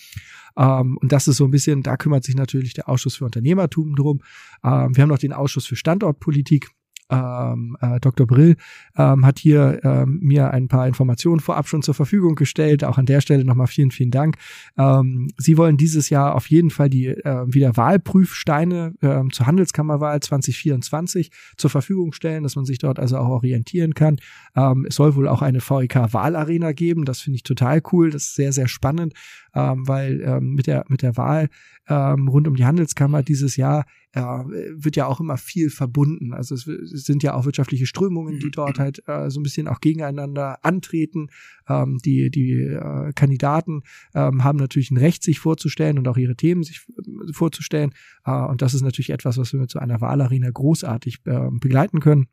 Ähm, 0.57 0.97
und 0.99 1.13
das 1.13 1.29
ist 1.29 1.37
so 1.37 1.45
ein 1.45 1.51
bisschen, 1.51 1.83
da 1.83 1.97
kümmert 1.97 2.25
sich 2.25 2.35
natürlich 2.35 2.75
der 2.75 2.89
Ausschuss 2.89 3.17
für 3.17 3.25
Unternehmertum 3.25 3.95
drum. 3.95 4.21
Ähm, 4.65 4.97
wir 4.97 5.03
haben 5.03 5.11
noch 5.11 5.19
den 5.19 5.33
Ausschuss 5.33 5.67
für 5.67 5.77
Standortpolitik 5.77 6.71
ähm, 7.11 7.77
äh, 7.81 8.01
Dr. 8.01 8.27
Brill 8.27 8.57
ähm, 8.97 9.25
hat 9.25 9.39
hier 9.39 9.81
ähm, 9.83 10.19
mir 10.21 10.51
ein 10.51 10.69
paar 10.69 10.87
Informationen 10.87 11.41
vorab 11.41 11.69
schon 11.69 11.83
zur 11.83 11.95
Verfügung 11.95 12.35
gestellt. 12.35 12.85
Auch 12.85 12.99
an 12.99 13.07
der 13.07 13.21
Stelle 13.21 13.45
nochmal 13.45 13.67
vielen, 13.67 13.91
vielen 13.91 14.11
Dank. 14.11 14.37
Ähm, 14.77 15.29
Sie 15.37 15.57
wollen 15.57 15.77
dieses 15.77 16.11
Jahr 16.11 16.35
auf 16.35 16.49
jeden 16.51 16.71
Fall 16.71 16.91
die 16.91 17.07
äh, 17.07 17.45
wieder 17.47 17.77
Wahlprüfsteine 17.77 18.95
äh, 19.01 19.23
zur 19.33 19.47
Handelskammerwahl 19.47 20.21
2024 20.21 21.31
zur 21.57 21.71
Verfügung 21.71 22.13
stellen, 22.13 22.43
dass 22.43 22.57
man 22.57 22.65
sich 22.65 22.79
dort 22.79 22.99
also 22.99 23.19
auch 23.19 23.29
orientieren 23.29 23.95
kann. 23.95 24.17
Ähm, 24.55 24.87
es 24.89 24.97
soll 24.97 25.17
wohl 25.17 25.29
auch 25.29 25.43
eine 25.43 25.61
VEK-Wahlarena 25.61 26.73
geben. 26.73 27.05
Das 27.05 27.21
finde 27.21 27.37
ich 27.37 27.43
total 27.43 27.83
cool. 27.93 28.11
Das 28.11 28.25
ist 28.25 28.35
sehr, 28.35 28.53
sehr 28.53 28.69
spannend, 28.69 29.15
ähm, 29.55 29.89
weil 29.89 30.21
ähm, 30.23 30.55
mit 30.55 30.67
der 30.67 30.85
mit 30.89 31.03
der 31.03 31.17
Wahl 31.17 31.49
ähm, 31.89 32.29
rund 32.29 32.47
um 32.47 32.55
die 32.55 32.65
Handelskammer 32.65 33.23
dieses 33.23 33.57
Jahr 33.57 33.85
äh, 34.19 34.85
wird 34.85 34.97
ja 34.97 35.07
auch 35.07 35.21
immer 35.21 35.37
viel 35.37 35.71
verbunden. 35.71 36.33
Also 36.33 36.55
es, 36.55 36.67
es, 36.67 37.05
sind 37.05 37.23
ja 37.23 37.35
auch 37.35 37.45
wirtschaftliche 37.45 37.87
Strömungen, 37.87 38.39
die 38.39 38.51
dort 38.51 38.79
halt 38.79 39.03
äh, 39.07 39.31
so 39.31 39.41
ein 39.41 39.43
bisschen 39.43 39.69
auch 39.69 39.81
gegeneinander 39.81 40.65
antreten. 40.65 41.29
Ähm, 41.69 41.99
die 42.05 42.31
die 42.31 42.53
äh, 42.53 43.13
Kandidaten 43.15 43.83
ähm, 44.15 44.45
haben 44.45 44.59
natürlich 44.59 44.91
ein 44.91 44.97
Recht, 44.97 45.23
sich 45.23 45.39
vorzustellen 45.39 45.99
und 45.99 46.09
auch 46.09 46.17
ihre 46.17 46.37
Themen 46.37 46.63
sich 46.63 46.87
äh, 46.99 47.33
vorzustellen. 47.33 47.93
Äh, 48.25 48.33
und 48.33 48.63
das 48.63 48.75
ist 48.75 48.83
natürlich 48.83 49.11
etwas, 49.11 49.39
was 49.39 49.53
wir 49.53 49.61
mit 49.61 49.71
so 49.71 49.79
einer 49.79 50.01
Wahlarena 50.01 50.51
großartig 50.51 51.21
äh, 51.25 51.49
begleiten 51.51 52.01
können. 52.01 52.29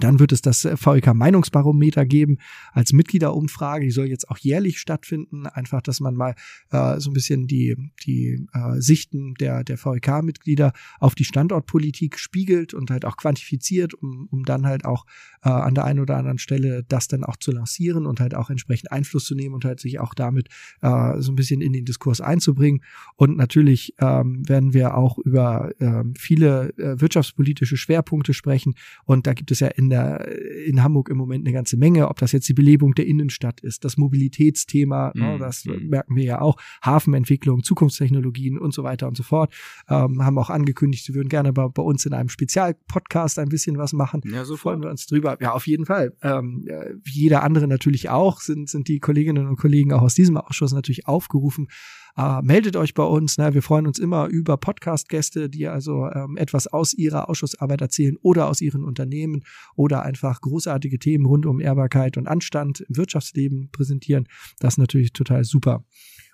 Dann 0.00 0.18
wird 0.18 0.32
es 0.32 0.42
das 0.42 0.64
VEK 0.64 1.14
Meinungsbarometer 1.14 2.04
geben 2.04 2.38
als 2.72 2.92
Mitgliederumfrage. 2.92 3.84
Die 3.84 3.92
soll 3.92 4.06
jetzt 4.06 4.28
auch 4.28 4.38
jährlich 4.38 4.80
stattfinden. 4.80 5.46
Einfach, 5.46 5.82
dass 5.82 6.00
man 6.00 6.14
mal 6.14 6.34
äh, 6.70 6.98
so 6.98 7.10
ein 7.10 7.14
bisschen 7.14 7.46
die, 7.46 7.76
die 8.04 8.46
äh, 8.52 8.80
Sichten 8.80 9.34
der, 9.34 9.62
der 9.62 9.78
VEK-Mitglieder 9.78 10.72
auf 10.98 11.14
die 11.14 11.24
Standortpolitik 11.24 12.18
spiegelt 12.18 12.74
und 12.74 12.90
halt 12.90 13.04
auch 13.04 13.16
quantifiziert, 13.16 13.94
um, 13.94 14.26
um 14.30 14.44
dann 14.44 14.66
halt 14.66 14.84
auch 14.84 15.06
äh, 15.44 15.48
an 15.48 15.74
der 15.74 15.84
einen 15.84 16.00
oder 16.00 16.16
anderen 16.16 16.38
Stelle 16.38 16.82
das 16.88 17.06
dann 17.06 17.22
auch 17.22 17.36
zu 17.36 17.52
lancieren 17.52 18.06
und 18.06 18.18
halt 18.18 18.34
auch 18.34 18.50
entsprechend 18.50 18.90
Einfluss 18.90 19.24
zu 19.26 19.36
nehmen 19.36 19.54
und 19.54 19.64
halt 19.64 19.78
sich 19.78 20.00
auch 20.00 20.14
damit 20.14 20.48
äh, 20.82 21.20
so 21.20 21.30
ein 21.30 21.36
bisschen 21.36 21.60
in 21.60 21.72
den 21.72 21.84
Diskurs 21.84 22.20
einzubringen. 22.20 22.82
Und 23.14 23.36
natürlich 23.36 23.94
ähm, 24.00 24.48
werden 24.48 24.74
wir 24.74 24.96
auch 24.96 25.18
über 25.18 25.70
ähm, 25.78 26.14
viele 26.18 26.76
äh, 26.78 27.00
wirtschaftspolitische 27.00 27.76
Schwerpunkte 27.76 28.34
sprechen. 28.34 28.74
Und 29.04 29.26
da 29.28 29.34
gibt 29.34 29.50
es 29.50 29.60
ja 29.60 29.68
in 29.84 29.90
der 29.90 30.26
in 30.66 30.82
Hamburg 30.82 31.08
im 31.10 31.16
Moment 31.16 31.46
eine 31.46 31.52
ganze 31.52 31.76
Menge, 31.76 32.08
ob 32.08 32.18
das 32.18 32.32
jetzt 32.32 32.48
die 32.48 32.54
Belebung 32.54 32.94
der 32.94 33.06
Innenstadt 33.06 33.60
ist, 33.60 33.84
das 33.84 33.96
Mobilitätsthema, 33.96 35.12
mm, 35.14 35.18
ne, 35.18 35.38
das 35.38 35.64
mm. 35.64 35.88
merken 35.88 36.16
wir 36.16 36.24
ja 36.24 36.40
auch, 36.40 36.56
Hafenentwicklung, 36.82 37.62
Zukunftstechnologien 37.62 38.58
und 38.58 38.72
so 38.72 38.82
weiter 38.82 39.06
und 39.06 39.16
so 39.16 39.22
fort. 39.22 39.54
Ähm, 39.88 40.24
haben 40.24 40.38
auch 40.38 40.50
angekündigt, 40.50 41.04
sie 41.04 41.14
würden 41.14 41.28
gerne 41.28 41.52
bei, 41.52 41.68
bei 41.68 41.82
uns 41.82 42.06
in 42.06 42.14
einem 42.14 42.28
Spezialpodcast 42.28 43.38
ein 43.38 43.48
bisschen 43.48 43.78
was 43.78 43.92
machen. 43.92 44.22
Ja, 44.24 44.44
so 44.44 44.56
freuen 44.56 44.82
wir 44.82 44.90
uns 44.90 45.06
drüber. 45.06 45.36
Ja, 45.40 45.52
auf 45.52 45.66
jeden 45.66 45.86
Fall. 45.86 46.14
Ähm, 46.22 46.66
wie 47.02 47.20
jeder 47.20 47.42
andere 47.42 47.68
natürlich 47.68 48.08
auch, 48.08 48.40
sind, 48.40 48.68
sind 48.68 48.88
die 48.88 49.00
Kolleginnen 49.00 49.46
und 49.46 49.56
Kollegen 49.56 49.92
auch 49.92 50.02
aus 50.02 50.14
diesem 50.14 50.36
Ausschuss 50.36 50.72
natürlich 50.72 51.06
aufgerufen, 51.06 51.68
äh, 52.16 52.42
meldet 52.42 52.76
euch 52.76 52.94
bei 52.94 53.02
uns. 53.02 53.38
Ne? 53.38 53.54
Wir 53.54 53.62
freuen 53.62 53.86
uns 53.86 53.98
immer 53.98 54.26
über 54.26 54.56
Podcast-Gäste, 54.56 55.48
die 55.48 55.66
also 55.66 56.08
ähm, 56.10 56.36
etwas 56.36 56.66
aus 56.66 56.94
ihrer 56.94 57.28
Ausschussarbeit 57.28 57.80
erzählen 57.80 58.16
oder 58.22 58.48
aus 58.48 58.60
ihren 58.60 58.84
Unternehmen 58.84 59.44
oder 59.76 60.02
einfach 60.02 60.40
großartige 60.40 60.98
Themen 60.98 61.26
rund 61.26 61.46
um 61.46 61.60
Ehrbarkeit 61.60 62.16
und 62.16 62.28
Anstand 62.28 62.80
im 62.80 62.96
Wirtschaftsleben 62.96 63.70
präsentieren. 63.70 64.28
Das 64.60 64.74
ist 64.74 64.78
natürlich 64.78 65.12
total 65.12 65.44
super. 65.44 65.84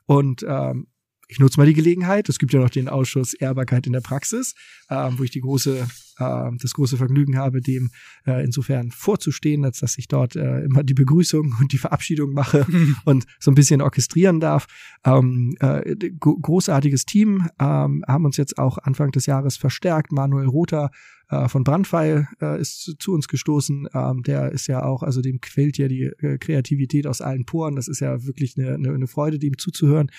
Und 0.07 0.45
ähm, 0.47 0.87
ich 1.29 1.39
nutze 1.39 1.61
mal 1.61 1.67
die 1.67 1.75
Gelegenheit. 1.75 2.29
Es 2.29 2.39
gibt 2.39 2.53
ja 2.53 2.61
noch 2.61 2.71
den 2.71 2.89
Ausschuss 2.89 3.35
Ehrbarkeit 3.35 3.87
in 3.87 3.93
der 3.93 4.01
Praxis, 4.01 4.55
äh, 4.89 5.11
wo 5.17 5.23
ich 5.23 5.31
die 5.31 5.41
große 5.41 5.87
äh, 6.21 6.51
das 6.61 6.75
große 6.75 6.97
Vergnügen 6.97 7.39
habe, 7.39 7.61
dem 7.61 7.91
äh, 8.27 8.45
insofern 8.45 8.91
vorzustehen, 8.91 9.65
als 9.65 9.81
dass 9.81 9.99
ich 9.99 10.07
dort 10.07 10.37
äh, 10.37 10.61
immer 10.61 10.83
die 10.83 10.95
Begrüßung 10.95 11.55
und 11.61 11.73
die 11.73 11.79
Verabschiedung 11.79 12.33
mache 12.33 12.67
und 13.05 13.27
so 13.39 13.51
ein 13.51 13.55
bisschen 13.55 13.81
orchestrieren 13.81 14.41
darf. 14.41 14.67
Ähm, 15.05 15.57
äh, 15.61 15.97
großartiges 16.21 17.07
Team, 17.07 17.49
ähm, 17.59 18.05
haben 18.07 18.25
uns 18.25 18.37
jetzt 18.37 18.59
auch 18.59 18.79
Anfang 18.79 19.11
des 19.13 19.27
Jahres 19.27 19.57
verstärkt. 19.57 20.13
Manuel 20.13 20.47
Rother 20.47 20.91
äh, 21.31 21.49
von 21.49 21.63
Brandpfeil 21.65 22.29
äh, 22.41 22.61
ist 22.61 22.97
zu 22.99 23.13
uns 23.13 23.29
gestoßen. 23.29 23.89
Ähm, 23.95 24.23
der 24.25 24.51
ist 24.53 24.67
ja 24.67 24.83
auch, 24.83 25.03
also 25.03 25.23
dem 25.23 25.41
quält 25.41 25.79
ja 25.79 25.87
die 25.87 26.05
äh, 26.05 26.39
Kreativität 26.39 27.07
aus 27.07 27.21
allen 27.21 27.45
Poren. 27.45 27.77
Das 27.77 27.89
ist 27.89 28.01
ja 28.01 28.25
wirklich 28.27 28.59
eine, 28.59 28.75
eine, 28.75 28.93
eine 28.93 29.07
Freude, 29.07 29.39
dem 29.39 29.57
zuzuhören. 29.57 30.11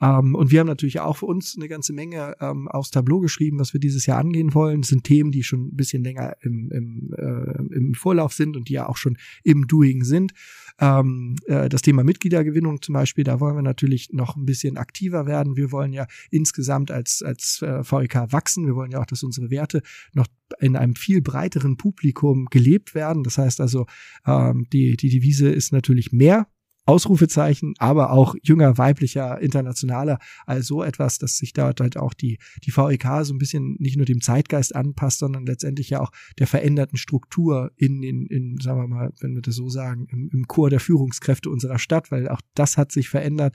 Ähm, 0.00 0.34
und 0.34 0.50
wir 0.50 0.60
haben 0.60 0.66
natürlich 0.66 1.00
auch 1.00 1.16
für 1.16 1.26
uns 1.26 1.56
eine 1.56 1.68
ganze 1.68 1.92
Menge 1.92 2.36
ähm, 2.40 2.68
aufs 2.68 2.90
Tableau 2.90 3.20
geschrieben, 3.20 3.58
was 3.58 3.72
wir 3.72 3.80
dieses 3.80 4.04
Jahr 4.06 4.18
angehen 4.18 4.52
wollen. 4.52 4.82
Das 4.82 4.90
sind 4.90 5.04
Themen, 5.04 5.32
die 5.32 5.42
schon 5.48 5.68
ein 5.68 5.76
bisschen 5.76 6.04
länger 6.04 6.36
im, 6.40 6.70
im, 6.70 7.14
äh, 7.16 7.74
im 7.74 7.94
Vorlauf 7.94 8.32
sind 8.32 8.56
und 8.56 8.68
die 8.68 8.74
ja 8.74 8.88
auch 8.88 8.96
schon 8.96 9.16
im 9.42 9.66
Doing 9.66 10.04
sind. 10.04 10.32
Ähm, 10.80 11.36
äh, 11.46 11.68
das 11.68 11.82
Thema 11.82 12.04
Mitgliedergewinnung 12.04 12.82
zum 12.82 12.92
Beispiel, 12.92 13.24
da 13.24 13.40
wollen 13.40 13.56
wir 13.56 13.62
natürlich 13.62 14.10
noch 14.12 14.36
ein 14.36 14.46
bisschen 14.46 14.76
aktiver 14.76 15.26
werden. 15.26 15.56
Wir 15.56 15.72
wollen 15.72 15.92
ja 15.92 16.06
insgesamt 16.30 16.90
als, 16.90 17.22
als 17.22 17.62
äh, 17.62 17.82
VEK 17.82 18.32
wachsen. 18.32 18.66
Wir 18.66 18.76
wollen 18.76 18.92
ja 18.92 19.00
auch, 19.00 19.06
dass 19.06 19.22
unsere 19.22 19.50
Werte 19.50 19.82
noch 20.12 20.26
in 20.60 20.76
einem 20.76 20.94
viel 20.94 21.20
breiteren 21.20 21.76
Publikum 21.76 22.46
gelebt 22.46 22.94
werden. 22.94 23.22
Das 23.24 23.38
heißt 23.38 23.60
also, 23.60 23.86
ähm, 24.26 24.66
die, 24.72 24.96
die 24.96 25.10
Devise 25.10 25.48
ist 25.48 25.72
natürlich 25.72 26.12
mehr 26.12 26.46
Ausrufezeichen, 26.88 27.74
aber 27.78 28.12
auch 28.12 28.34
jünger, 28.42 28.78
weiblicher, 28.78 29.38
internationaler, 29.42 30.18
also 30.46 30.82
etwas, 30.82 31.18
dass 31.18 31.36
sich 31.36 31.52
dort 31.52 31.82
halt 31.82 31.98
auch 31.98 32.14
die, 32.14 32.38
die 32.64 32.74
VEK 32.74 33.24
so 33.24 33.34
ein 33.34 33.38
bisschen 33.38 33.76
nicht 33.78 33.98
nur 33.98 34.06
dem 34.06 34.22
Zeitgeist 34.22 34.74
anpasst, 34.74 35.18
sondern 35.18 35.44
letztendlich 35.44 35.90
ja 35.90 36.00
auch 36.00 36.10
der 36.38 36.46
veränderten 36.46 36.96
Struktur 36.96 37.72
in, 37.76 38.02
in, 38.02 38.24
in 38.24 38.58
sagen 38.58 38.80
wir 38.80 38.88
mal, 38.88 39.12
wenn 39.20 39.34
wir 39.34 39.42
das 39.42 39.56
so 39.56 39.68
sagen, 39.68 40.06
im, 40.10 40.30
im 40.32 40.48
Chor 40.48 40.70
der 40.70 40.80
Führungskräfte 40.80 41.50
unserer 41.50 41.78
Stadt, 41.78 42.10
weil 42.10 42.26
auch 42.26 42.40
das 42.54 42.78
hat 42.78 42.90
sich 42.90 43.10
verändert, 43.10 43.54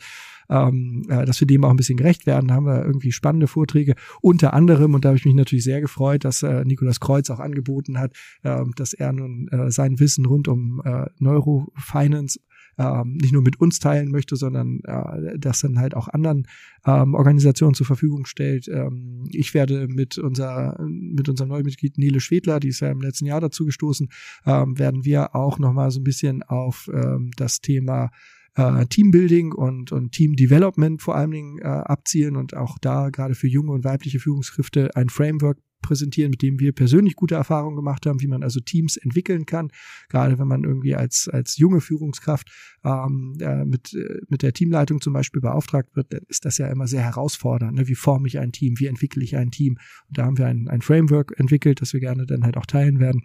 ähm, 0.50 1.02
äh, 1.10 1.26
dass 1.26 1.40
wir 1.40 1.48
dem 1.48 1.66
auch 1.66 1.72
ein 1.72 1.78
bisschen 1.78 1.98
gerecht 1.98 2.28
werden, 2.28 2.52
haben 2.52 2.68
wir 2.68 2.86
irgendwie 2.86 3.12
spannende 3.12 3.48
Vorträge, 3.48 3.96
unter 4.22 4.54
anderem, 4.54 4.94
und 4.94 5.06
da 5.06 5.10
habe 5.10 5.18
ich 5.18 5.26
mich 5.26 5.34
natürlich 5.34 5.64
sehr 5.64 5.82
gefreut, 5.82 6.24
dass 6.24 6.44
äh, 6.44 6.64
Nikolas 6.66 7.00
Kreuz 7.00 7.32
auch 7.32 7.40
angeboten 7.40 7.98
hat, 7.98 8.14
äh, 8.44 8.64
dass 8.76 8.94
er 8.94 9.12
nun 9.12 9.48
äh, 9.48 9.72
sein 9.72 10.00
Wissen 10.00 10.28
rund 10.28 10.48
um 10.48 10.84
äh, 10.86 11.08
Neurofinance 11.18 12.40
ähm, 12.78 13.18
nicht 13.22 13.34
nur 13.34 13.42
mit 13.42 13.60
uns 13.60 13.80
teilen 13.80 14.12
möchte, 14.12 14.36
sondern 14.36 14.82
äh, 14.84 15.38
das 15.38 15.60
dann 15.60 15.80
halt 15.80 15.96
auch 15.96 16.08
anderen 16.08 16.48
ähm, 16.86 17.14
Organisationen 17.14 17.74
zur 17.74 17.86
Verfügung 17.86 18.26
stellt. 18.26 18.68
Ähm, 18.68 19.26
ich 19.32 19.54
werde 19.54 19.88
mit 19.88 20.18
unser 20.18 20.78
mit 20.88 21.30
unserem 21.30 21.50
neuen 21.50 21.66
Mitglied 21.66 21.98
Nele 21.98 22.20
Schwedler, 22.20 22.60
die 22.60 22.70
ist 22.70 22.80
ja 22.80 22.90
im 22.90 23.02
letzten 23.02 23.26
Jahr 23.26 23.42
dazu 23.42 23.66
gestoßen, 23.66 24.10
ähm, 24.46 24.78
werden 24.78 25.06
wir 25.06 25.36
auch 25.36 25.60
noch 25.60 25.74
mal 25.74 25.92
so 25.92 26.00
ein 26.00 26.04
bisschen 26.04 26.44
auf 26.44 26.90
ähm, 26.94 27.32
das 27.36 27.62
Thema 27.62 28.10
äh, 28.56 28.86
Teambuilding 28.86 29.52
und, 29.52 29.92
und 29.92 30.12
Team 30.12 30.36
Development 30.36 31.02
vor 31.02 31.16
allen 31.16 31.32
Dingen 31.32 31.58
äh, 31.60 31.66
abzielen 31.66 32.36
und 32.36 32.56
auch 32.56 32.78
da 32.80 33.10
gerade 33.10 33.36
für 33.36 33.48
junge 33.48 33.72
und 33.72 33.84
weibliche 33.84 34.20
Führungskräfte 34.20 34.96
ein 34.96 35.10
Framework 35.10 35.58
präsentieren, 35.84 36.32
mit 36.32 36.42
dem 36.42 36.60
wir 36.60 36.72
persönlich 36.72 37.16
gute 37.16 37.36
Erfahrungen 37.36 37.76
gemacht 37.76 38.08
haben, 38.08 38.22
wie 38.22 38.28
man 38.28 38.42
also 38.42 38.60
Teams 38.60 38.98
entwickeln 38.98 39.46
kann. 39.46 39.70
Gerade 40.10 40.40
wenn 40.40 40.48
man 40.48 40.64
irgendwie 40.64 40.96
als, 40.96 41.30
als 41.30 41.58
junge 41.58 41.80
Führungskraft 41.82 42.50
ähm, 42.84 43.36
äh, 43.40 43.64
mit, 43.66 43.94
äh, 43.94 44.22
mit 44.30 44.42
der 44.42 44.54
Teamleitung 44.54 45.00
zum 45.00 45.14
Beispiel 45.14 45.42
beauftragt 45.42 45.96
wird, 45.96 46.12
dann 46.12 46.22
ist 46.28 46.46
das 46.46 46.58
ja 46.58 46.68
immer 46.68 46.88
sehr 46.88 47.04
herausfordernd. 47.04 47.76
Ne? 47.76 47.88
Wie 47.88 47.96
forme 47.96 48.28
ich 48.28 48.40
ein 48.40 48.52
Team? 48.52 48.80
Wie 48.80 48.88
entwickle 48.88 49.24
ich 49.24 49.38
ein 49.38 49.52
Team? 49.52 49.78
Und 50.08 50.18
da 50.18 50.26
haben 50.26 50.40
wir 50.40 50.48
ein, 50.48 50.68
ein 50.68 50.82
Framework 50.82 51.38
entwickelt, 51.38 51.82
das 51.82 51.94
wir 51.94 52.00
gerne 52.00 52.26
dann 52.26 52.44
halt 52.44 52.58
auch 52.58 52.66
teilen 52.66 53.00
werden. 53.00 53.24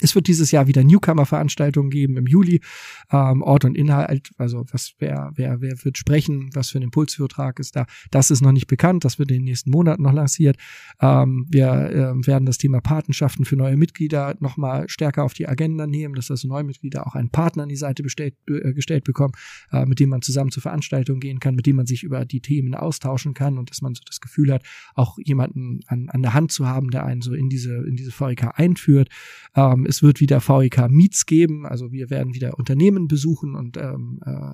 Es 0.00 0.14
wird 0.14 0.26
dieses 0.26 0.50
Jahr 0.50 0.66
wieder 0.66 0.82
Newcomer-Veranstaltungen 0.84 1.90
geben 1.90 2.16
im 2.16 2.26
Juli. 2.26 2.62
Ähm, 3.10 3.42
Ort 3.42 3.66
und 3.66 3.76
Inhalt, 3.76 4.30
also 4.38 4.64
was 4.72 4.94
wer, 4.98 5.32
wer, 5.34 5.60
wer 5.60 5.84
wird 5.84 5.98
sprechen, 5.98 6.48
was 6.54 6.70
für 6.70 6.78
ein 6.78 6.82
Impulsvortrag 6.82 7.58
ist 7.58 7.76
da, 7.76 7.84
das 8.10 8.30
ist 8.30 8.40
noch 8.40 8.52
nicht 8.52 8.68
bekannt, 8.68 9.04
das 9.04 9.18
wird 9.18 9.30
in 9.30 9.38
den 9.38 9.44
nächsten 9.44 9.70
Monaten 9.70 10.02
noch 10.02 10.14
lanciert. 10.14 10.56
Ähm, 11.00 11.46
wir 11.50 11.68
äh, 11.68 12.26
werden 12.26 12.46
das 12.46 12.56
Thema 12.56 12.80
Patenschaften 12.80 13.44
für 13.44 13.56
neue 13.56 13.76
Mitglieder 13.76 14.34
nochmal 14.40 14.88
stärker 14.88 15.24
auf 15.24 15.34
die 15.34 15.46
Agenda 15.46 15.86
nehmen, 15.86 16.14
dass 16.14 16.30
also 16.30 16.48
neue 16.48 16.64
Mitglieder 16.64 17.06
auch 17.06 17.14
einen 17.14 17.28
Partner 17.28 17.64
an 17.64 17.68
die 17.68 17.76
Seite 17.76 18.02
bestellt, 18.02 18.34
äh, 18.48 18.72
gestellt 18.72 19.04
bekommen, 19.04 19.34
äh, 19.72 19.84
mit 19.84 20.00
dem 20.00 20.08
man 20.08 20.22
zusammen 20.22 20.50
zur 20.50 20.62
Veranstaltung 20.62 21.20
gehen 21.20 21.38
kann, 21.38 21.54
mit 21.54 21.66
dem 21.66 21.76
man 21.76 21.84
sich 21.84 22.02
über 22.02 22.24
die 22.24 22.40
Themen 22.40 22.74
austauschen 22.74 23.34
kann 23.34 23.58
und 23.58 23.68
dass 23.68 23.82
man 23.82 23.94
so 23.94 24.02
das 24.06 24.22
Gefühl 24.22 24.54
hat, 24.54 24.62
auch 24.94 25.18
jemanden 25.22 25.80
an, 25.86 26.08
an 26.08 26.22
der 26.22 26.32
Hand 26.32 26.50
zu 26.50 26.66
haben, 26.66 26.90
der 26.90 27.04
einen 27.04 27.20
so 27.20 27.34
in 27.34 27.50
diese, 27.50 27.74
in 27.74 27.96
diese 27.96 28.10
VEK 28.10 28.58
einführt. 28.58 29.10
Ähm, 29.54 29.81
ähm, 29.82 29.86
es 29.88 30.02
wird 30.02 30.20
wieder 30.20 30.40
VEK 30.40 30.88
Meets 30.90 31.26
geben, 31.26 31.66
also 31.66 31.92
wir 31.92 32.10
werden 32.10 32.34
wieder 32.34 32.58
Unternehmen 32.58 33.08
besuchen 33.08 33.54
und 33.54 33.76
ähm, 33.76 34.20
äh, 34.24 34.52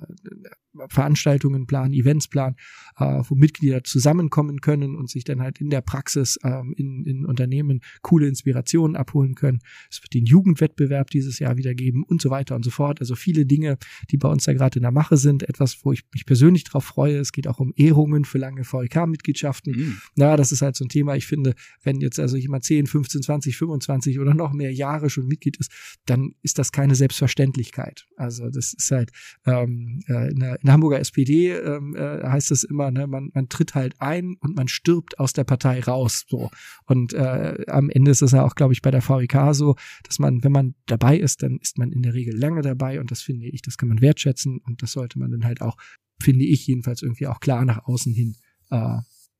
Veranstaltungen 0.87 1.65
planen, 1.65 1.93
Events 1.93 2.27
planen, 2.27 2.55
äh, 2.97 3.21
wo 3.27 3.35
Mitglieder 3.35 3.83
zusammenkommen 3.83 4.61
können 4.61 4.95
und 4.95 5.09
sich 5.09 5.23
dann 5.23 5.41
halt 5.41 5.59
in 5.59 5.69
der 5.69 5.81
Praxis 5.81 6.39
ähm, 6.43 6.73
in, 6.77 7.05
in 7.05 7.25
Unternehmen 7.25 7.81
coole 8.01 8.27
Inspirationen 8.27 8.95
abholen 8.95 9.35
können. 9.35 9.59
Es 9.89 10.01
wird 10.01 10.13
den 10.13 10.25
Jugendwettbewerb 10.25 11.09
dieses 11.09 11.39
Jahr 11.39 11.57
wieder 11.57 11.73
geben 11.73 12.03
und 12.03 12.21
so 12.21 12.29
weiter 12.29 12.55
und 12.55 12.63
so 12.63 12.71
fort. 12.71 12.99
Also 13.01 13.15
viele 13.15 13.45
Dinge, 13.45 13.77
die 14.11 14.17
bei 14.17 14.29
uns 14.29 14.45
da 14.45 14.53
gerade 14.53 14.79
in 14.79 14.83
der 14.83 14.91
Mache 14.91 15.17
sind. 15.17 15.43
Etwas, 15.43 15.79
wo 15.83 15.91
ich 15.91 16.03
mich 16.13 16.25
persönlich 16.25 16.63
drauf 16.63 16.85
freue. 16.85 17.17
Es 17.17 17.31
geht 17.31 17.47
auch 17.47 17.59
um 17.59 17.73
Ehrungen 17.75 18.25
für 18.25 18.37
lange 18.37 18.63
VEK-Mitgliedschaften. 18.63 19.73
Mhm. 19.75 19.97
Na, 20.15 20.37
das 20.37 20.51
ist 20.51 20.61
halt 20.61 20.75
so 20.75 20.85
ein 20.85 20.89
Thema. 20.89 21.15
Ich 21.15 21.25
finde, 21.25 21.55
wenn 21.83 21.99
jetzt 21.99 22.19
also 22.19 22.37
jemand 22.37 22.63
10, 22.63 22.87
15, 22.87 23.23
20, 23.23 23.57
25 23.57 24.19
oder 24.19 24.33
noch 24.33 24.53
mehr 24.53 24.73
Jahre 24.73 25.09
schon 25.09 25.18
Mitglied 25.27 25.57
ist, 25.57 25.71
dann 26.05 26.35
ist 26.41 26.59
das 26.59 26.71
keine 26.71 26.95
Selbstverständlichkeit. 26.95 28.07
Also 28.15 28.49
das 28.49 28.73
ist 28.73 28.91
halt 28.91 29.11
ähm, 29.45 30.01
äh, 30.07 30.29
in, 30.31 30.39
der, 30.39 30.55
in 30.55 30.65
der 30.65 30.73
Hamburger 30.73 30.99
SPD 30.99 31.51
ähm, 31.51 31.95
äh, 31.95 32.23
heißt 32.23 32.51
es 32.51 32.63
immer, 32.63 32.91
ne, 32.91 33.07
man, 33.07 33.31
man 33.33 33.49
tritt 33.49 33.75
halt 33.75 33.99
ein 33.99 34.35
und 34.39 34.55
man 34.55 34.67
stirbt 34.67 35.19
aus 35.19 35.33
der 35.33 35.43
Partei 35.43 35.79
raus. 35.81 36.25
So. 36.27 36.49
Und 36.85 37.13
äh, 37.13 37.65
am 37.67 37.89
Ende 37.89 38.11
ist 38.11 38.21
es 38.21 38.31
ja 38.31 38.43
auch, 38.43 38.55
glaube 38.55 38.73
ich, 38.73 38.81
bei 38.81 38.91
der 38.91 39.07
VEK 39.07 39.53
so, 39.53 39.75
dass 40.03 40.19
man, 40.19 40.43
wenn 40.43 40.51
man 40.51 40.75
dabei 40.85 41.17
ist, 41.17 41.43
dann 41.43 41.57
ist 41.61 41.77
man 41.77 41.91
in 41.91 42.01
der 42.01 42.13
Regel 42.13 42.37
lange 42.37 42.61
dabei 42.61 42.99
und 42.99 43.11
das 43.11 43.21
finde 43.21 43.47
ich, 43.47 43.61
das 43.61 43.77
kann 43.77 43.89
man 43.89 44.01
wertschätzen 44.01 44.59
und 44.59 44.81
das 44.81 44.91
sollte 44.91 45.19
man 45.19 45.31
dann 45.31 45.45
halt 45.45 45.61
auch, 45.61 45.77
finde 46.21 46.45
ich 46.45 46.67
jedenfalls 46.67 47.01
irgendwie 47.01 47.27
auch 47.27 47.39
klar 47.39 47.65
nach 47.65 47.85
außen 47.85 48.13
hin 48.13 48.35
äh, 48.71 48.97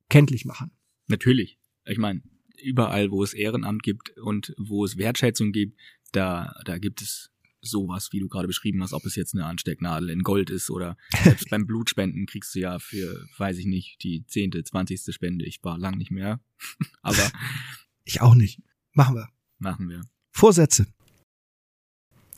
kenntlich 0.09 0.45
machen. 0.45 0.71
Natürlich. 1.07 1.59
Ich 1.85 1.97
meine, 1.97 2.21
überall, 2.61 3.11
wo 3.11 3.23
es 3.23 3.33
Ehrenamt 3.33 3.83
gibt 3.83 4.17
und 4.17 4.53
wo 4.57 4.85
es 4.85 4.97
Wertschätzung 4.97 5.51
gibt, 5.51 5.79
da, 6.11 6.53
da 6.65 6.77
gibt 6.77 7.01
es 7.01 7.31
sowas, 7.61 8.09
wie 8.11 8.19
du 8.19 8.29
gerade 8.29 8.47
beschrieben 8.47 8.81
hast, 8.81 8.93
ob 8.93 9.05
es 9.05 9.15
jetzt 9.15 9.33
eine 9.33 9.45
Anstecknadel 9.45 10.09
in 10.09 10.23
Gold 10.23 10.49
ist 10.49 10.69
oder 10.69 10.97
selbst 11.23 11.49
beim 11.49 11.65
Blutspenden 11.65 12.25
kriegst 12.25 12.55
du 12.55 12.59
ja 12.59 12.79
für, 12.79 13.25
weiß 13.37 13.57
ich 13.57 13.65
nicht, 13.65 14.01
die 14.03 14.25
zehnte, 14.25 14.63
zwanzigste 14.63 15.13
Spende. 15.13 15.45
Ich 15.45 15.63
war 15.63 15.77
lang 15.77 15.97
nicht 15.97 16.11
mehr, 16.11 16.39
aber 17.01 17.31
ich 18.03 18.21
auch 18.21 18.35
nicht. 18.35 18.61
Machen 18.93 19.15
wir. 19.15 19.29
Machen 19.57 19.89
wir. 19.89 20.01
Vorsätze. 20.31 20.87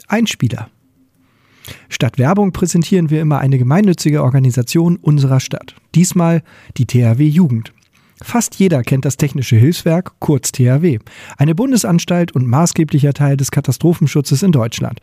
Einspieler. 0.08 0.72
Statt 1.90 2.18
Werbung 2.18 2.52
präsentieren 2.52 3.12
wir 3.12 3.22
immer 3.22 3.40
eine 3.40 3.60
gemeinnützige 3.60 4.24
Organisation 4.24 4.98
unserer 4.98 5.40
Stadt. 5.40 5.76
Diesmal 5.94 6.44
die 6.78 6.86
THW 6.86 7.28
Jugend. 7.28 7.74
Fast 8.22 8.56
jeder 8.56 8.84
kennt 8.84 9.06
das 9.06 9.18
Technische 9.18 9.56
Hilfswerk, 9.56 10.14
kurz 10.20 10.52
THW, 10.52 11.00
eine 11.38 11.56
Bundesanstalt 11.56 12.34
und 12.34 12.48
maßgeblicher 12.48 13.14
Teil 13.14 13.36
des 13.36 13.52
Katastrophenschutzes 13.52 14.44
in 14.44 14.52
Deutschland. 14.52 15.00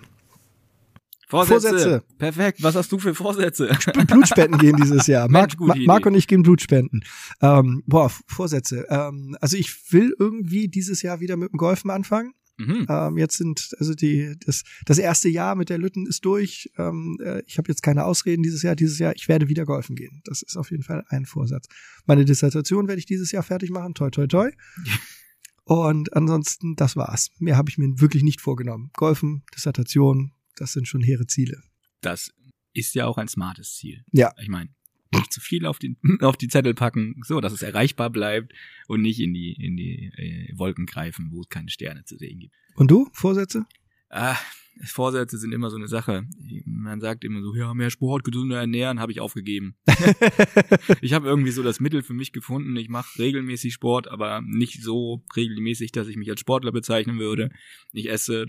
Vorsätze. 1.28 1.70
Vorsätze. 1.70 2.04
Perfekt. 2.18 2.64
Was 2.64 2.76
hast 2.76 2.92
du 2.92 3.00
für 3.00 3.14
Vorsätze? 3.14 3.70
Blutspenden 4.08 4.60
gehen 4.60 4.78
dieses 4.78 5.08
Jahr. 5.08 5.28
Marc, 5.30 5.60
Marc 5.60 6.06
und 6.06 6.16
ich 6.16 6.28
gehen 6.28 6.42
Blutspenden. 6.42 7.04
Ähm, 7.42 7.84
boah, 7.86 8.10
Vorsätze. 8.28 8.86
Ähm, 8.90 9.36
also 9.42 9.58
ich 9.58 9.92
will 9.92 10.16
irgendwie 10.18 10.70
dieses 10.70 11.02
Jahr 11.02 11.20
wieder 11.20 11.36
mit 11.36 11.52
dem 11.52 11.58
Golfen 11.58 11.92
anfangen. 11.92 12.32
Mhm. 12.58 12.88
Ähm, 12.90 13.18
jetzt 13.18 13.38
sind 13.38 13.76
also 13.80 13.94
die 13.94 14.36
das 14.46 14.64
das 14.86 14.98
erste 14.98 15.30
Jahr 15.30 15.56
mit 15.56 15.70
der 15.70 15.78
Lütten 15.78 16.08
ist 16.08 16.26
durch. 16.26 16.72
Ähm, 16.78 17.18
äh, 17.22 17.42
ich 17.46 17.58
habe 17.58 17.70
jetzt 17.70 17.84
keine 17.84 18.06
Ausreden 18.06 18.44
dieses 18.44 18.64
Jahr. 18.64 18.76
Dieses 18.76 18.98
Jahr 19.00 19.16
ich 19.16 19.28
werde 19.28 19.48
wieder 19.48 19.66
golfen 19.66 19.96
gehen. 19.96 20.22
Das 20.26 20.42
ist 20.42 20.58
auf 20.58 20.72
jeden 20.72 20.84
Fall 20.84 21.04
ein 21.10 21.26
Vorsatz. 21.26 21.68
Meine 22.06 22.26
Dissertation 22.26 22.88
werde 22.88 23.00
ich 23.00 23.06
dieses 23.06 23.32
Jahr 23.32 23.44
fertig 23.44 23.70
machen. 23.70 23.94
Toi 23.94 24.10
toi 24.10 24.28
toi. 24.28 24.52
Und 25.64 26.14
ansonsten 26.14 26.76
das 26.76 26.96
war's. 26.96 27.30
Mehr 27.40 27.58
habe 27.58 27.70
ich 27.70 27.78
mir 27.78 28.00
wirklich 28.00 28.24
nicht 28.24 28.40
vorgenommen. 28.40 28.90
Golfen, 28.94 29.44
Dissertation, 29.54 30.32
das 30.56 30.72
sind 30.72 30.88
schon 30.88 31.02
hehre 31.02 31.28
Ziele. 31.28 31.62
Das 32.00 32.32
ist 32.74 32.96
ja 32.96 33.06
auch 33.06 33.18
ein 33.18 33.28
smartes 33.28 33.76
Ziel. 33.76 34.06
Ja. 34.12 34.34
Ich 34.42 34.48
meine, 34.48 34.70
nicht 35.14 35.32
zu 35.32 35.42
viel 35.42 35.66
auf 35.66 35.80
die, 35.80 35.96
auf 36.22 36.38
die 36.38 36.48
Zettel 36.48 36.74
packen, 36.74 37.22
so 37.26 37.42
dass 37.42 37.54
es 37.54 37.62
erreichbar 37.62 38.10
bleibt 38.10 38.54
und 38.88 39.02
nicht 39.02 39.20
in 39.20 39.34
die, 39.34 39.54
in 39.54 39.78
die 39.78 40.12
äh, 40.16 40.58
Wolken 40.58 40.86
greifen, 40.86 41.30
wo 41.32 41.42
es 41.42 41.50
keine 41.50 41.70
Sterne 41.70 42.04
zu 42.06 42.18
sehen 42.18 42.40
gibt. 42.40 42.56
Und 42.76 42.92
du, 42.92 43.10
Vorsätze? 43.14 43.66
Ah, 44.10 44.38
Vorsätze 44.84 45.38
sind 45.38 45.54
immer 45.54 45.70
so 45.70 45.78
eine 45.78 45.88
Sache. 45.88 46.28
Man 46.66 47.02
sagt 47.02 47.24
immer 47.24 47.42
so, 47.42 47.56
ja, 47.56 47.74
mehr 47.74 47.90
Sport, 47.90 48.24
gesünder 48.24 48.60
ernähren, 48.60 49.00
habe 49.00 49.12
ich 49.12 49.20
aufgegeben. 49.20 49.76
ich 51.02 51.14
habe 51.14 51.28
irgendwie 51.28 51.52
so 51.52 51.64
das 51.64 51.80
Mittel 51.80 52.04
für 52.04 52.14
mich 52.14 52.32
gefunden. 52.32 52.76
Ich 52.76 52.90
mache 52.90 53.20
regelmäßig 53.20 53.74
Sport, 53.74 54.08
aber 54.08 54.42
nicht 54.42 54.84
so 54.84 55.24
regelmäßig, 55.36 55.92
dass 55.92 56.08
ich 56.08 56.18
mich 56.18 56.30
als 56.30 56.40
Sportler 56.40 56.72
bezeichnen 56.72 57.20
würde. 57.20 57.50
Ich 57.92 58.10
esse 58.10 58.48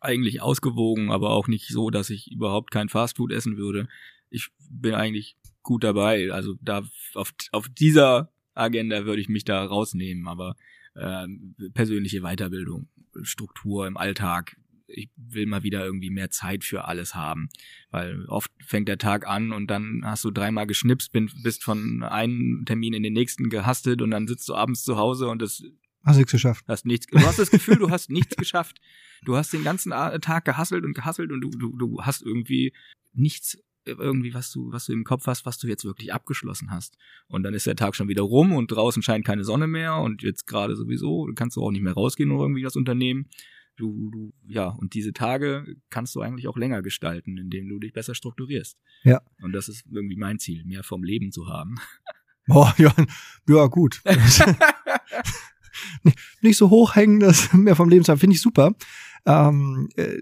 eigentlich 0.00 0.42
ausgewogen, 0.42 1.10
aber 1.10 1.30
auch 1.30 1.48
nicht 1.48 1.68
so, 1.68 1.90
dass 1.90 2.10
ich 2.10 2.30
überhaupt 2.32 2.70
kein 2.70 2.88
Fastfood 2.88 3.32
essen 3.32 3.56
würde. 3.56 3.88
Ich 4.30 4.48
bin 4.70 4.94
eigentlich 4.94 5.36
gut 5.62 5.84
dabei. 5.84 6.30
Also 6.32 6.54
da 6.60 6.82
auf, 7.14 7.32
auf 7.52 7.68
dieser 7.68 8.32
Agenda 8.54 9.04
würde 9.04 9.20
ich 9.20 9.28
mich 9.28 9.44
da 9.44 9.64
rausnehmen, 9.64 10.28
aber 10.28 10.56
äh, 10.94 11.26
persönliche 11.74 12.20
Weiterbildung, 12.20 12.88
Struktur 13.22 13.86
im 13.86 13.96
Alltag, 13.96 14.56
ich 14.86 15.08
will 15.16 15.46
mal 15.46 15.62
wieder 15.62 15.84
irgendwie 15.84 16.10
mehr 16.10 16.30
Zeit 16.30 16.64
für 16.64 16.84
alles 16.84 17.14
haben. 17.14 17.48
Weil 17.90 18.26
oft 18.26 18.50
fängt 18.64 18.88
der 18.88 18.98
Tag 18.98 19.26
an 19.26 19.52
und 19.52 19.68
dann 19.68 20.02
hast 20.04 20.24
du 20.24 20.30
dreimal 20.30 20.66
geschnipst, 20.66 21.12
bist 21.12 21.64
von 21.64 22.02
einem 22.02 22.64
Termin 22.66 22.92
in 22.92 23.02
den 23.02 23.14
nächsten 23.14 23.48
gehastet 23.48 24.02
und 24.02 24.10
dann 24.10 24.28
sitzt 24.28 24.48
du 24.48 24.54
abends 24.54 24.84
zu 24.84 24.96
Hause 24.96 25.28
und 25.28 25.40
das 25.40 25.62
Hast 26.04 26.16
nichts 26.16 26.32
geschafft. 26.32 26.64
Hast 26.66 26.84
nichts, 26.84 27.06
du 27.06 27.20
hast 27.20 27.38
das 27.38 27.50
Gefühl, 27.50 27.76
du 27.76 27.90
hast 27.90 28.10
nichts 28.10 28.34
geschafft. 28.36 28.80
Du 29.24 29.36
hast 29.36 29.52
den 29.52 29.62
ganzen 29.62 29.92
Tag 29.92 30.44
gehasselt 30.44 30.84
und 30.84 30.94
gehasselt 30.94 31.30
und 31.30 31.40
du, 31.40 31.50
du, 31.50 31.76
du 31.76 32.02
hast 32.02 32.22
irgendwie 32.22 32.72
nichts 33.12 33.56
irgendwie, 33.84 34.34
was 34.34 34.50
du, 34.50 34.72
was 34.72 34.86
du 34.86 34.92
im 34.92 35.04
Kopf 35.04 35.26
hast, 35.26 35.46
was 35.46 35.58
du 35.58 35.66
jetzt 35.66 35.84
wirklich 35.84 36.12
abgeschlossen 36.12 36.70
hast. 36.70 36.96
Und 37.28 37.42
dann 37.42 37.54
ist 37.54 37.66
der 37.66 37.76
Tag 37.76 37.96
schon 37.96 38.08
wieder 38.08 38.22
rum 38.22 38.52
und 38.52 38.70
draußen 38.70 39.02
scheint 39.02 39.24
keine 39.24 39.44
Sonne 39.44 39.66
mehr 39.66 39.96
und 39.96 40.22
jetzt 40.22 40.46
gerade 40.46 40.76
sowieso, 40.76 41.28
kannst 41.34 41.56
du 41.56 41.62
auch 41.62 41.70
nicht 41.70 41.82
mehr 41.82 41.94
rausgehen 41.94 42.30
oder 42.30 42.44
irgendwie 42.44 42.62
das 42.62 42.76
Unternehmen. 42.76 43.28
Du, 43.76 44.10
du, 44.10 44.34
ja, 44.46 44.68
und 44.68 44.94
diese 44.94 45.12
Tage 45.12 45.76
kannst 45.88 46.14
du 46.14 46.20
eigentlich 46.20 46.46
auch 46.46 46.56
länger 46.56 46.82
gestalten, 46.82 47.38
indem 47.38 47.68
du 47.68 47.78
dich 47.78 47.92
besser 47.92 48.14
strukturierst. 48.14 48.78
Ja. 49.02 49.22
Und 49.40 49.52
das 49.52 49.68
ist 49.68 49.84
irgendwie 49.90 50.16
mein 50.16 50.38
Ziel, 50.38 50.64
mehr 50.64 50.82
vom 50.82 51.02
Leben 51.02 51.32
zu 51.32 51.48
haben. 51.48 51.76
Boah, 52.46 52.74
ja, 52.76 52.94
ja 53.48 53.66
gut. 53.66 54.02
nicht 56.42 56.58
so 56.58 56.70
hochhängen, 56.70 57.20
das 57.20 57.52
mehr 57.52 57.76
vom 57.76 57.88
Leben 57.88 58.04
zu 58.04 58.12
haben, 58.12 58.18
finde 58.18 58.34
ich 58.34 58.42
super. 58.42 58.74
Ähm, 59.24 59.88
äh, 59.96 60.18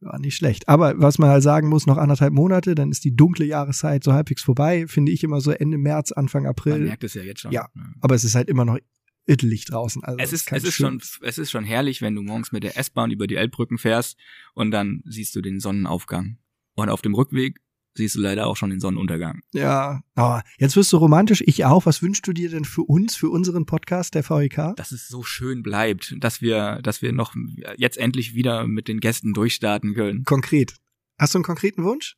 ja, 0.00 0.18
nicht 0.18 0.36
schlecht. 0.36 0.68
Aber 0.68 0.94
was 1.00 1.18
man 1.18 1.30
halt 1.30 1.42
sagen 1.42 1.68
muss, 1.68 1.86
noch 1.86 1.96
anderthalb 1.96 2.32
Monate, 2.32 2.74
dann 2.74 2.90
ist 2.90 3.04
die 3.04 3.16
dunkle 3.16 3.44
Jahreszeit 3.44 4.04
so 4.04 4.12
halbwegs 4.12 4.42
vorbei. 4.42 4.86
Finde 4.86 5.12
ich 5.12 5.24
immer 5.24 5.40
so 5.40 5.50
Ende 5.50 5.78
März, 5.78 6.12
Anfang 6.12 6.46
April. 6.46 6.74
Man 6.74 6.84
merkt 6.84 7.04
es 7.04 7.14
ja 7.14 7.22
jetzt 7.22 7.40
schon. 7.40 7.52
Ja, 7.52 7.68
aber 8.00 8.14
es 8.14 8.24
ist 8.24 8.34
halt 8.34 8.48
immer 8.48 8.64
noch 8.64 8.78
idyllisch 9.26 9.66
draußen. 9.66 10.02
Also 10.04 10.18
es 10.20 10.32
ist, 10.32 10.50
es 10.52 10.64
ist 10.64 10.74
schon, 10.74 11.00
es 11.22 11.38
ist 11.38 11.50
schon 11.50 11.64
herrlich, 11.64 12.00
wenn 12.00 12.14
du 12.14 12.22
morgens 12.22 12.52
mit 12.52 12.62
der 12.62 12.78
S-Bahn 12.78 13.10
über 13.10 13.26
die 13.26 13.36
Elbbrücken 13.36 13.78
fährst 13.78 14.18
und 14.54 14.70
dann 14.70 15.02
siehst 15.04 15.36
du 15.36 15.42
den 15.42 15.60
Sonnenaufgang. 15.60 16.38
Und 16.74 16.90
auf 16.90 17.02
dem 17.02 17.14
Rückweg 17.14 17.60
siehst 17.98 18.14
du 18.14 18.20
leider 18.20 18.46
auch 18.46 18.56
schon 18.56 18.70
den 18.70 18.80
Sonnenuntergang. 18.80 19.42
Ja, 19.52 20.00
oh, 20.16 20.38
jetzt 20.58 20.74
wirst 20.76 20.92
du 20.92 20.96
romantisch, 20.96 21.42
ich 21.44 21.64
auch. 21.64 21.84
Was 21.84 22.00
wünschst 22.02 22.26
du 22.26 22.32
dir 22.32 22.48
denn 22.48 22.64
für 22.64 22.82
uns, 22.82 23.14
für 23.14 23.28
unseren 23.28 23.66
Podcast, 23.66 24.14
der 24.14 24.28
VEK? 24.28 24.74
Dass 24.76 24.92
es 24.92 25.08
so 25.08 25.22
schön 25.22 25.62
bleibt, 25.62 26.14
dass 26.18 26.40
wir, 26.40 26.80
dass 26.82 27.02
wir 27.02 27.12
noch 27.12 27.34
jetzt 27.76 27.98
endlich 27.98 28.34
wieder 28.34 28.66
mit 28.66 28.88
den 28.88 29.00
Gästen 29.00 29.34
durchstarten 29.34 29.94
können. 29.94 30.24
Konkret. 30.24 30.74
Hast 31.18 31.34
du 31.34 31.38
einen 31.38 31.44
konkreten 31.44 31.84
Wunsch? 31.84 32.16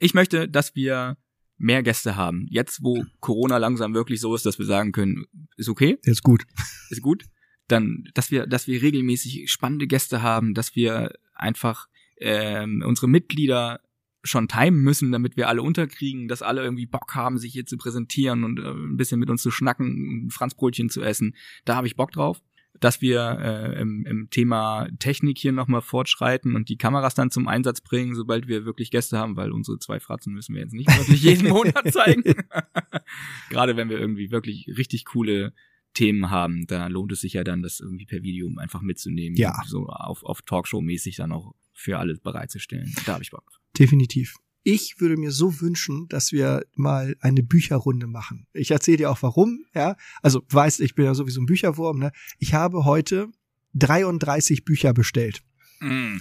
Ich 0.00 0.14
möchte, 0.14 0.48
dass 0.48 0.74
wir 0.74 1.16
mehr 1.58 1.82
Gäste 1.82 2.16
haben. 2.16 2.46
Jetzt, 2.50 2.82
wo 2.82 3.04
Corona 3.20 3.58
langsam 3.58 3.94
wirklich 3.94 4.20
so 4.20 4.34
ist, 4.34 4.44
dass 4.46 4.58
wir 4.58 4.66
sagen 4.66 4.92
können, 4.92 5.26
ist 5.56 5.68
okay. 5.68 5.98
Ist 6.02 6.22
gut. 6.22 6.44
Ist 6.90 7.02
gut. 7.02 7.24
Dann, 7.68 8.08
dass 8.14 8.30
wir, 8.30 8.46
dass 8.46 8.66
wir 8.66 8.82
regelmäßig 8.82 9.50
spannende 9.50 9.86
Gäste 9.86 10.22
haben, 10.22 10.54
dass 10.54 10.74
wir 10.74 11.12
einfach 11.34 11.86
ähm, 12.18 12.82
unsere 12.86 13.08
Mitglieder 13.08 13.80
schon 14.22 14.48
timen 14.48 14.80
müssen, 14.80 15.12
damit 15.12 15.36
wir 15.36 15.48
alle 15.48 15.62
unterkriegen, 15.62 16.28
dass 16.28 16.42
alle 16.42 16.62
irgendwie 16.62 16.86
Bock 16.86 17.14
haben, 17.14 17.38
sich 17.38 17.52
hier 17.52 17.66
zu 17.66 17.76
präsentieren 17.76 18.44
und 18.44 18.58
äh, 18.58 18.70
ein 18.70 18.96
bisschen 18.96 19.18
mit 19.18 19.30
uns 19.30 19.42
zu 19.42 19.50
schnacken, 19.50 20.28
Franzbrötchen 20.30 20.88
zu 20.88 21.02
essen. 21.02 21.34
Da 21.64 21.76
habe 21.76 21.86
ich 21.86 21.96
Bock 21.96 22.12
drauf. 22.12 22.40
Dass 22.80 23.02
wir 23.02 23.38
äh, 23.38 23.80
im, 23.80 24.06
im 24.06 24.30
Thema 24.30 24.88
Technik 24.98 25.36
hier 25.38 25.52
nochmal 25.52 25.82
fortschreiten 25.82 26.56
und 26.56 26.70
die 26.70 26.78
Kameras 26.78 27.14
dann 27.14 27.30
zum 27.30 27.46
Einsatz 27.46 27.82
bringen, 27.82 28.14
sobald 28.14 28.48
wir 28.48 28.64
wirklich 28.64 28.90
Gäste 28.90 29.18
haben, 29.18 29.36
weil 29.36 29.52
unsere 29.52 29.78
zwei 29.78 30.00
Fratzen 30.00 30.32
müssen 30.32 30.54
wir 30.54 30.62
jetzt 30.62 30.72
nicht 30.72 30.88
wirklich 30.88 31.22
jeden 31.22 31.50
Monat 31.50 31.92
zeigen. 31.92 32.22
Gerade 33.50 33.76
wenn 33.76 33.90
wir 33.90 34.00
irgendwie 34.00 34.30
wirklich 34.30 34.66
richtig 34.68 35.04
coole 35.04 35.52
Themen 35.92 36.30
haben, 36.30 36.66
da 36.66 36.86
lohnt 36.86 37.12
es 37.12 37.20
sich 37.20 37.34
ja 37.34 37.44
dann, 37.44 37.62
das 37.62 37.78
irgendwie 37.78 38.06
per 38.06 38.22
Video 38.22 38.50
einfach 38.56 38.80
mitzunehmen. 38.80 39.36
Ja. 39.36 39.62
So 39.66 39.86
auf, 39.86 40.24
auf 40.24 40.40
Talkshow-mäßig 40.40 41.16
dann 41.16 41.30
auch 41.30 41.54
für 41.72 41.98
alles 41.98 42.20
bereitzustellen. 42.20 42.94
Da 43.06 43.14
habe 43.14 43.22
ich 43.22 43.30
Bock. 43.30 43.44
Definitiv. 43.78 44.36
Ich 44.64 45.00
würde 45.00 45.16
mir 45.16 45.32
so 45.32 45.60
wünschen, 45.60 46.06
dass 46.08 46.30
wir 46.30 46.64
mal 46.76 47.16
eine 47.20 47.42
Bücherrunde 47.42 48.06
machen. 48.06 48.46
Ich 48.52 48.70
erzähle 48.70 48.98
dir 48.98 49.10
auch 49.10 49.22
warum, 49.22 49.64
ja. 49.74 49.96
Also, 50.22 50.40
du 50.40 50.54
weißt, 50.54 50.80
ich 50.80 50.94
bin 50.94 51.04
ja 51.04 51.14
sowieso 51.14 51.40
ein 51.40 51.46
Bücherwurm, 51.46 51.98
ne? 51.98 52.12
Ich 52.38 52.54
habe 52.54 52.84
heute 52.84 53.28
33 53.74 54.64
Bücher 54.64 54.92
bestellt. 54.92 55.42
Mm. 55.80 56.18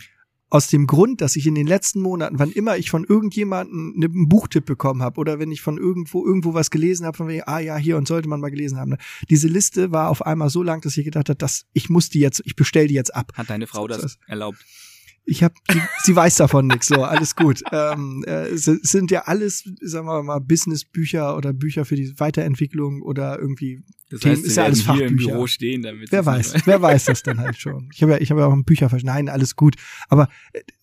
Aus 0.49 0.67
dem 0.67 0.85
Grund, 0.85 1.21
dass 1.21 1.37
ich 1.37 1.47
in 1.47 1.55
den 1.55 1.67
letzten 1.67 2.01
Monaten, 2.01 2.37
wann 2.37 2.51
immer 2.51 2.75
ich 2.75 2.89
von 2.89 3.05
irgendjemandem 3.05 3.93
einen 3.95 4.27
Buchtipp 4.27 4.65
bekommen 4.65 5.01
habe 5.01 5.19
oder 5.21 5.39
wenn 5.39 5.49
ich 5.49 5.61
von 5.61 5.77
irgendwo 5.77 6.25
irgendwo 6.25 6.53
was 6.53 6.71
gelesen 6.71 7.05
habe, 7.05 7.15
von 7.15 7.29
wegen, 7.29 7.43
ah 7.45 7.59
ja, 7.59 7.77
hier 7.77 7.95
und 7.95 8.05
sollte 8.05 8.27
man 8.27 8.41
mal 8.41 8.51
gelesen 8.51 8.77
haben. 8.77 8.91
Ne? 8.91 8.97
Diese 9.29 9.47
Liste 9.47 9.93
war 9.93 10.09
auf 10.09 10.25
einmal 10.25 10.49
so 10.49 10.61
lang, 10.61 10.81
dass 10.81 10.97
ich 10.97 11.05
gedacht 11.05 11.29
habe, 11.29 11.37
dass 11.37 11.67
ich 11.71 11.89
muss 11.89 12.09
die 12.09 12.19
jetzt, 12.19 12.41
ich 12.43 12.57
bestell 12.57 12.87
die 12.87 12.95
jetzt 12.95 13.15
ab. 13.15 13.31
Hat 13.35 13.49
deine 13.49 13.65
Frau 13.65 13.87
das, 13.87 14.01
das 14.01 14.17
erlaubt? 14.27 14.57
Ich 15.23 15.43
habe, 15.43 15.53
sie 16.03 16.15
weiß 16.15 16.35
davon 16.35 16.67
nichts, 16.67 16.87
so 16.87 17.03
alles 17.03 17.35
gut. 17.35 17.61
Ähm, 17.71 18.23
äh, 18.27 18.47
es 18.47 18.65
sind 18.65 19.11
ja 19.11 19.23
alles, 19.23 19.63
sagen 19.81 20.07
wir 20.07 20.23
mal, 20.23 20.39
Businessbücher 20.39 21.37
oder 21.37 21.53
Bücher 21.53 21.85
für 21.85 21.95
die 21.95 22.19
Weiterentwicklung 22.19 23.01
oder 23.01 23.39
irgendwie 23.39 23.83
das 24.11 24.25
heißt, 24.25 24.45
ist 24.45 24.57
ja 24.57 24.65
alles 24.65 24.81
Fachbücher. 24.81 25.07
Im 25.07 25.15
Büro 25.15 25.47
stehen, 25.47 25.81
damit 25.81 26.11
wer 26.11 26.25
weiß, 26.25 26.53
wer 26.65 26.81
weiß 26.81 27.05
das 27.05 27.23
dann 27.23 27.39
halt 27.39 27.57
schon. 27.57 27.89
Ich 27.93 28.01
habe 28.01 28.13
ja, 28.13 28.17
ich 28.19 28.29
habe 28.29 28.41
ja 28.41 28.47
auch 28.47 28.53
ein 28.53 28.65
Bücherversch. 28.65 29.03
Nein, 29.03 29.29
alles 29.29 29.55
gut. 29.55 29.75
Aber 30.09 30.27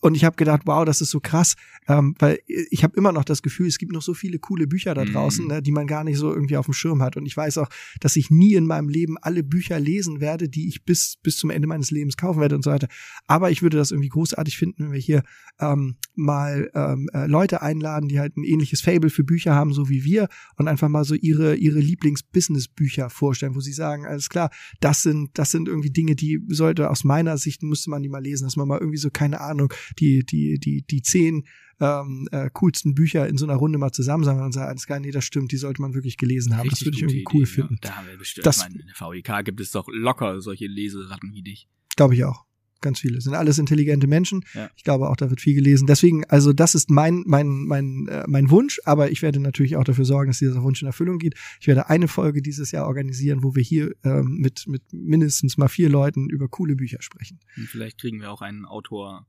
und 0.01 0.15
ich 0.15 0.25
habe 0.25 0.37
gedacht, 0.37 0.63
wow, 0.65 0.85
das 0.85 1.01
ist 1.01 1.11
so 1.11 1.21
krass, 1.21 1.55
ähm, 1.89 2.15
weil 2.19 2.39
ich 2.47 2.85
habe 2.85 2.97
immer 2.97 3.13
noch 3.13 3.25
das 3.25 3.43
Gefühl, 3.43 3.67
es 3.67 3.79
gibt 3.79 3.93
noch 3.93 4.03
so 4.03 4.15
viele 4.15 4.39
coole 4.39 4.67
Bücher 4.67 4.95
da 4.95 5.05
draußen, 5.05 5.45
mm. 5.45 5.49
ne, 5.49 5.63
die 5.63 5.73
man 5.73 5.87
gar 5.87 6.05
nicht 6.05 6.19
so 6.19 6.33
irgendwie 6.33 6.57
auf 6.57 6.67
dem 6.67 6.75
Schirm 6.75 7.03
hat. 7.03 7.17
Und 7.17 7.27
ich 7.27 7.37
weiß 7.37 7.59
auch, 7.59 7.69
dass 8.01 8.17
ich 8.17 8.31
nie 8.31 8.55
in 8.55 8.67
meinem 8.67 8.89
Leben 8.89 9.19
alle 9.19 9.43
Bücher 9.43 9.79
lesen 9.79 10.21
werde, 10.21 10.49
die 10.49 10.69
ich 10.69 10.85
bis 10.85 11.17
bis 11.23 11.37
zum 11.37 11.51
Ende 11.51 11.69
meines 11.69 11.91
Lebens 11.91 12.17
kaufen 12.17 12.41
werde 12.41 12.55
und 12.55 12.63
so 12.63 12.71
weiter. 12.71 12.89
Aber 13.27 13.51
ich 13.51 13.63
würde 13.63 13.77
das 13.77 13.91
irgendwie 13.91 14.09
großartig 14.09 14.57
finden, 14.57 14.85
wenn 14.85 14.93
wir 14.93 15.01
hier 15.01 15.23
ähm, 15.61 15.97
mal 16.15 16.71
ähm, 16.75 17.09
äh, 17.13 17.27
Leute 17.27 17.63
einladen, 17.63 18.09
die 18.09 18.19
halt 18.19 18.37
ein 18.37 18.45
ähnliches 18.45 18.81
Fable 18.81 19.11
für 19.11 19.25
Bücher 19.25 19.55
haben, 19.55 19.73
so 19.73 19.89
wie 19.89 20.05
wir, 20.05 20.29
und 20.57 20.69
einfach 20.69 20.89
mal 20.89 21.05
so 21.05 21.15
ihre 21.15 21.57
ihre 21.57 21.81
Lieblings-Business-Bücher 21.81 23.11
vorstellen, 23.19 23.55
wo 23.55 23.61
sie 23.61 23.73
sagen, 23.73 24.07
alles 24.07 24.29
klar, 24.29 24.51
das 24.81 25.03
sind, 25.03 25.39
das 25.39 25.51
sind 25.51 25.69
irgendwie 25.69 25.91
Dinge, 25.91 26.17
die 26.17 26.41
sollte 26.49 26.91
aus 26.91 27.05
meiner 27.05 27.37
Sicht, 27.39 27.63
müsste 27.63 27.91
man 27.91 28.03
die 28.03 28.09
mal 28.09 28.23
lesen, 28.23 28.45
dass 28.45 28.57
man 28.57 28.69
mal 28.69 28.79
irgendwie 28.79 28.99
so, 28.99 29.11
keine 29.11 29.41
Ahnung, 29.41 29.73
die, 29.99 30.25
die, 30.25 30.59
die, 30.59 30.83
die 30.83 31.03
zehn 31.03 31.45
ähm, 31.81 32.29
äh, 32.33 32.51
coolsten 32.53 32.95
Bücher 32.95 33.29
in 33.29 33.39
so 33.39 33.47
einer 33.47 33.55
Runde 33.55 33.79
mal 33.79 33.93
zusammen 33.93 34.25
sagen 34.25 34.43
und 34.43 34.53
sagen, 34.53 34.69
alles 34.69 34.87
klar, 34.87 35.01
nee, 35.01 35.11
das 35.11 35.25
stimmt, 35.25 35.53
die 35.53 35.57
sollte 35.57 35.81
man 35.83 35.95
wirklich 35.95 36.17
gelesen 36.17 36.57
haben. 36.57 36.69
Richtig 36.69 36.79
das 36.79 36.87
würde 36.87 36.97
ich 36.97 37.03
irgendwie 37.03 37.25
cool 37.33 37.43
Idee, 37.43 37.53
finden. 37.53 37.75
Ja. 37.83 37.91
Da 37.91 37.97
haben 37.97 38.09
wir 38.09 38.17
bestimmt, 38.17 38.47
das, 38.47 38.57
ich 38.57 38.63
meine, 38.65 38.81
in 38.81 38.87
der 38.87 38.95
VIK 38.97 39.45
gibt 39.45 39.61
es 39.61 39.71
doch 39.71 39.89
locker 39.91 40.41
solche 40.41 40.67
Leseratten 40.67 41.33
wie 41.35 41.43
dich. 41.43 41.69
Glaube 41.97 42.15
ich 42.15 42.25
auch 42.25 42.48
ganz 42.81 43.01
viele. 43.01 43.21
Sind 43.21 43.35
alles 43.35 43.59
intelligente 43.59 44.07
Menschen. 44.07 44.45
Ja. 44.55 44.71
Ich 44.77 44.85
glaube 44.85 45.09
auch, 45.09 45.17
da 45.17 45.31
wird 45.31 45.41
viel 45.41 45.55
gelesen. 45.55 45.87
Deswegen, 45.87 46.25
also 46.27 46.53
das 46.53 46.75
ist 46.75 46.91
mein 46.91 47.25
mein 47.27 47.65
mein 47.65 48.09
äh, 48.09 48.25
mein 48.27 48.51
Wunsch, 48.51 48.81
aber 48.85 49.11
ich 49.11 49.23
werde 49.23 49.41
natürlich 49.41 49.77
auch 49.77 49.85
dafür 49.85 50.05
sorgen, 50.05 50.31
dass 50.31 50.39
dieser 50.39 50.63
Wunsch 50.63 50.83
in 50.83 50.87
Erfüllung 50.87 51.19
geht. 51.19 51.35
Ich 51.61 51.67
werde 51.67 51.89
eine 51.89 52.09
Folge 52.09 52.43
dieses 52.43 52.71
Jahr 52.71 52.87
organisieren, 52.87 53.43
wo 53.43 53.55
wir 53.55 53.63
hier 53.63 53.95
ähm, 54.05 54.39
mit 54.39 54.67
mit 54.67 54.83
mindestens 54.93 55.59
mal 55.59 55.69
vier 55.69 55.89
Leuten 55.89 56.29
über 56.29 56.49
coole 56.49 56.77
Bücher 56.77 56.99
sprechen. 57.01 57.41
Und 57.57 57.69
vielleicht 57.69 58.01
kriegen 58.01 58.21
wir 58.21 58.31
auch 58.31 58.43
einen 58.43 58.65
Autor. 58.65 59.27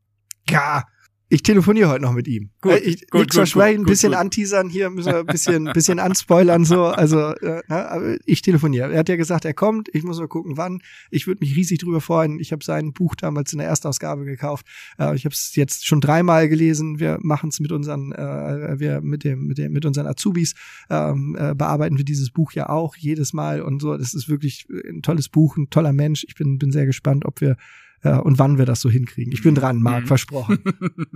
Ja, 0.50 0.84
ich 1.32 1.44
telefoniere 1.44 1.90
heute 1.90 2.02
noch 2.02 2.14
mit 2.14 2.28
ihm. 2.28 2.50
Gut, 2.60 2.72
äh, 2.72 2.80
ich 2.80 3.08
gut, 3.10 3.22
nichts 3.22 3.36
versprechen, 3.36 3.84
ein 3.84 3.86
bisschen 3.86 4.14
gut. 4.14 4.20
anteasern 4.20 4.68
hier, 4.68 4.90
müssen 4.90 5.12
wir 5.12 5.20
ein 5.20 5.26
bisschen, 5.28 5.66
bisschen 5.74 6.00
anspoilern 6.00 6.66
so. 6.66 6.86
Also 6.86 7.36
äh, 7.36 7.62
aber 7.68 8.18
ich 8.26 8.42
telefoniere. 8.42 8.92
Er 8.92 9.00
hat 9.00 9.10
ja 9.10 9.16
gesagt, 9.16 9.46
er 9.46 9.54
kommt. 9.54 9.90
Ich 9.94 10.04
muss 10.04 10.20
mal 10.20 10.28
gucken, 10.28 10.58
wann. 10.58 10.82
Ich 11.12 11.28
würde 11.28 11.42
mich 11.42 11.56
riesig 11.56 11.78
drüber 11.78 12.02
freuen. 12.02 12.40
Ich 12.40 12.52
habe 12.52 12.64
sein 12.64 12.94
Buch 12.94 13.16
damals 13.16 13.54
in 13.54 13.60
der 13.60 13.68
Erstausgabe 13.68 14.26
gekauft. 14.26 14.66
Äh, 14.98 15.16
ich 15.16 15.26
habe 15.26 15.34
es 15.34 15.56
jetzt 15.56 15.86
schon 15.86 16.02
dreimal 16.02 16.50
gelesen. 16.50 17.00
Wir 17.00 17.20
machen 17.22 17.50
es 17.50 17.60
mit 17.60 17.72
unseren, 17.72 18.12
äh, 18.12 18.80
wir 18.80 19.02
mit 19.02 19.24
dem, 19.24 19.46
mit 19.46 19.60
dem, 19.60 19.72
mit 19.72 19.86
unseren 19.86 20.08
Azubis 20.08 20.56
ähm, 20.90 21.38
äh, 21.40 21.54
bearbeiten 21.54 21.98
wir 21.98 22.06
dieses 22.06 22.32
Buch 22.32 22.54
ja 22.54 22.70
auch 22.70 22.96
jedes 22.96 23.34
Mal 23.34 23.62
und 23.62 23.82
so. 23.84 23.96
Das 23.98 24.16
ist 24.16 24.30
wirklich 24.30 24.66
ein 24.70 25.04
tolles 25.04 25.30
Buch, 25.30 25.58
ein 25.58 25.70
toller 25.70 25.94
Mensch. 25.94 26.26
Ich 26.28 26.34
bin, 26.34 26.58
bin 26.58 26.72
sehr 26.72 26.88
gespannt, 26.88 27.24
ob 27.26 27.40
wir 27.40 27.56
äh, 28.04 28.18
und 28.18 28.40
wann 28.40 28.58
wir 28.58 28.66
das 28.66 28.82
so 28.82 28.90
hinkriegen. 28.90 29.34
Ich 29.34 29.44
bin 29.44 29.56
dran, 29.56 29.82
Marc, 29.82 30.04
mhm. 30.04 30.08
versprochen. 30.08 30.60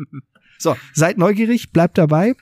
so, 0.57 0.75
seid 0.93 1.17
neugierig, 1.17 1.71
bleibt 1.71 1.97
dabei 1.97 2.35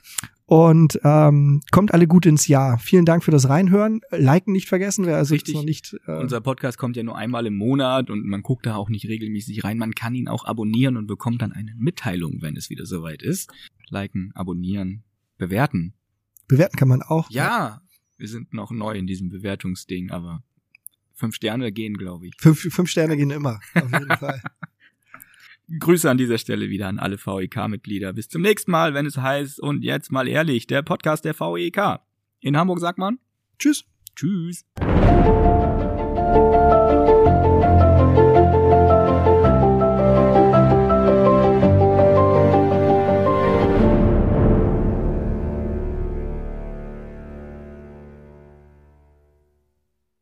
und 0.46 1.00
ähm, 1.02 1.62
kommt 1.70 1.94
alle 1.94 2.06
gut 2.06 2.26
ins 2.26 2.46
Jahr. 2.46 2.78
Vielen 2.78 3.04
Dank 3.04 3.24
für 3.24 3.30
das 3.30 3.48
Reinhören. 3.48 4.00
Liken 4.10 4.52
nicht 4.52 4.68
vergessen, 4.68 5.06
wer 5.06 5.16
also 5.16 5.34
Richtig. 5.34 5.54
noch 5.54 5.64
nicht. 5.64 5.96
Äh 6.06 6.18
Unser 6.18 6.40
Podcast 6.40 6.76
kommt 6.76 6.96
ja 6.96 7.02
nur 7.02 7.16
einmal 7.16 7.46
im 7.46 7.56
Monat 7.56 8.10
und 8.10 8.26
man 8.26 8.42
guckt 8.42 8.66
da 8.66 8.76
auch 8.76 8.90
nicht 8.90 9.08
regelmäßig 9.08 9.64
rein. 9.64 9.78
Man 9.78 9.94
kann 9.94 10.14
ihn 10.14 10.28
auch 10.28 10.44
abonnieren 10.44 10.96
und 10.96 11.06
bekommt 11.06 11.40
dann 11.42 11.52
eine 11.52 11.74
Mitteilung, 11.78 12.42
wenn 12.42 12.56
es 12.56 12.68
wieder 12.68 12.84
soweit 12.84 13.22
ist. 13.22 13.50
Liken, 13.88 14.32
abonnieren, 14.34 15.04
bewerten. 15.38 15.94
Bewerten 16.48 16.76
kann 16.76 16.88
man 16.88 17.02
auch. 17.02 17.30
Ja, 17.30 17.80
wir 18.18 18.28
sind 18.28 18.52
noch 18.52 18.72
neu 18.72 18.92
in 18.92 19.06
diesem 19.06 19.30
Bewertungsding, 19.30 20.10
aber 20.10 20.42
Fünf 21.14 21.34
Sterne 21.36 21.72
gehen, 21.72 21.96
glaube 21.96 22.26
ich. 22.26 22.34
Fünf, 22.38 22.60
fünf 22.60 22.90
Sterne 22.90 23.16
gehen 23.16 23.30
immer, 23.30 23.60
auf 23.74 23.92
jeden 23.92 24.08
Fall. 24.18 24.40
Grüße 25.78 26.10
an 26.10 26.18
dieser 26.18 26.38
Stelle 26.38 26.68
wieder 26.68 26.88
an 26.88 26.98
alle 26.98 27.16
VEK-Mitglieder. 27.18 28.12
Bis 28.12 28.28
zum 28.28 28.42
nächsten 28.42 28.70
Mal, 28.70 28.94
wenn 28.94 29.06
es 29.06 29.16
heißt, 29.16 29.60
und 29.60 29.82
jetzt 29.84 30.12
mal 30.12 30.28
ehrlich, 30.28 30.66
der 30.66 30.82
Podcast 30.82 31.24
der 31.24 31.38
VEK. 31.38 32.00
In 32.40 32.56
Hamburg 32.56 32.80
sagt 32.80 32.98
man 32.98 33.18
Tschüss. 33.58 33.84
Tschüss. 34.16 34.64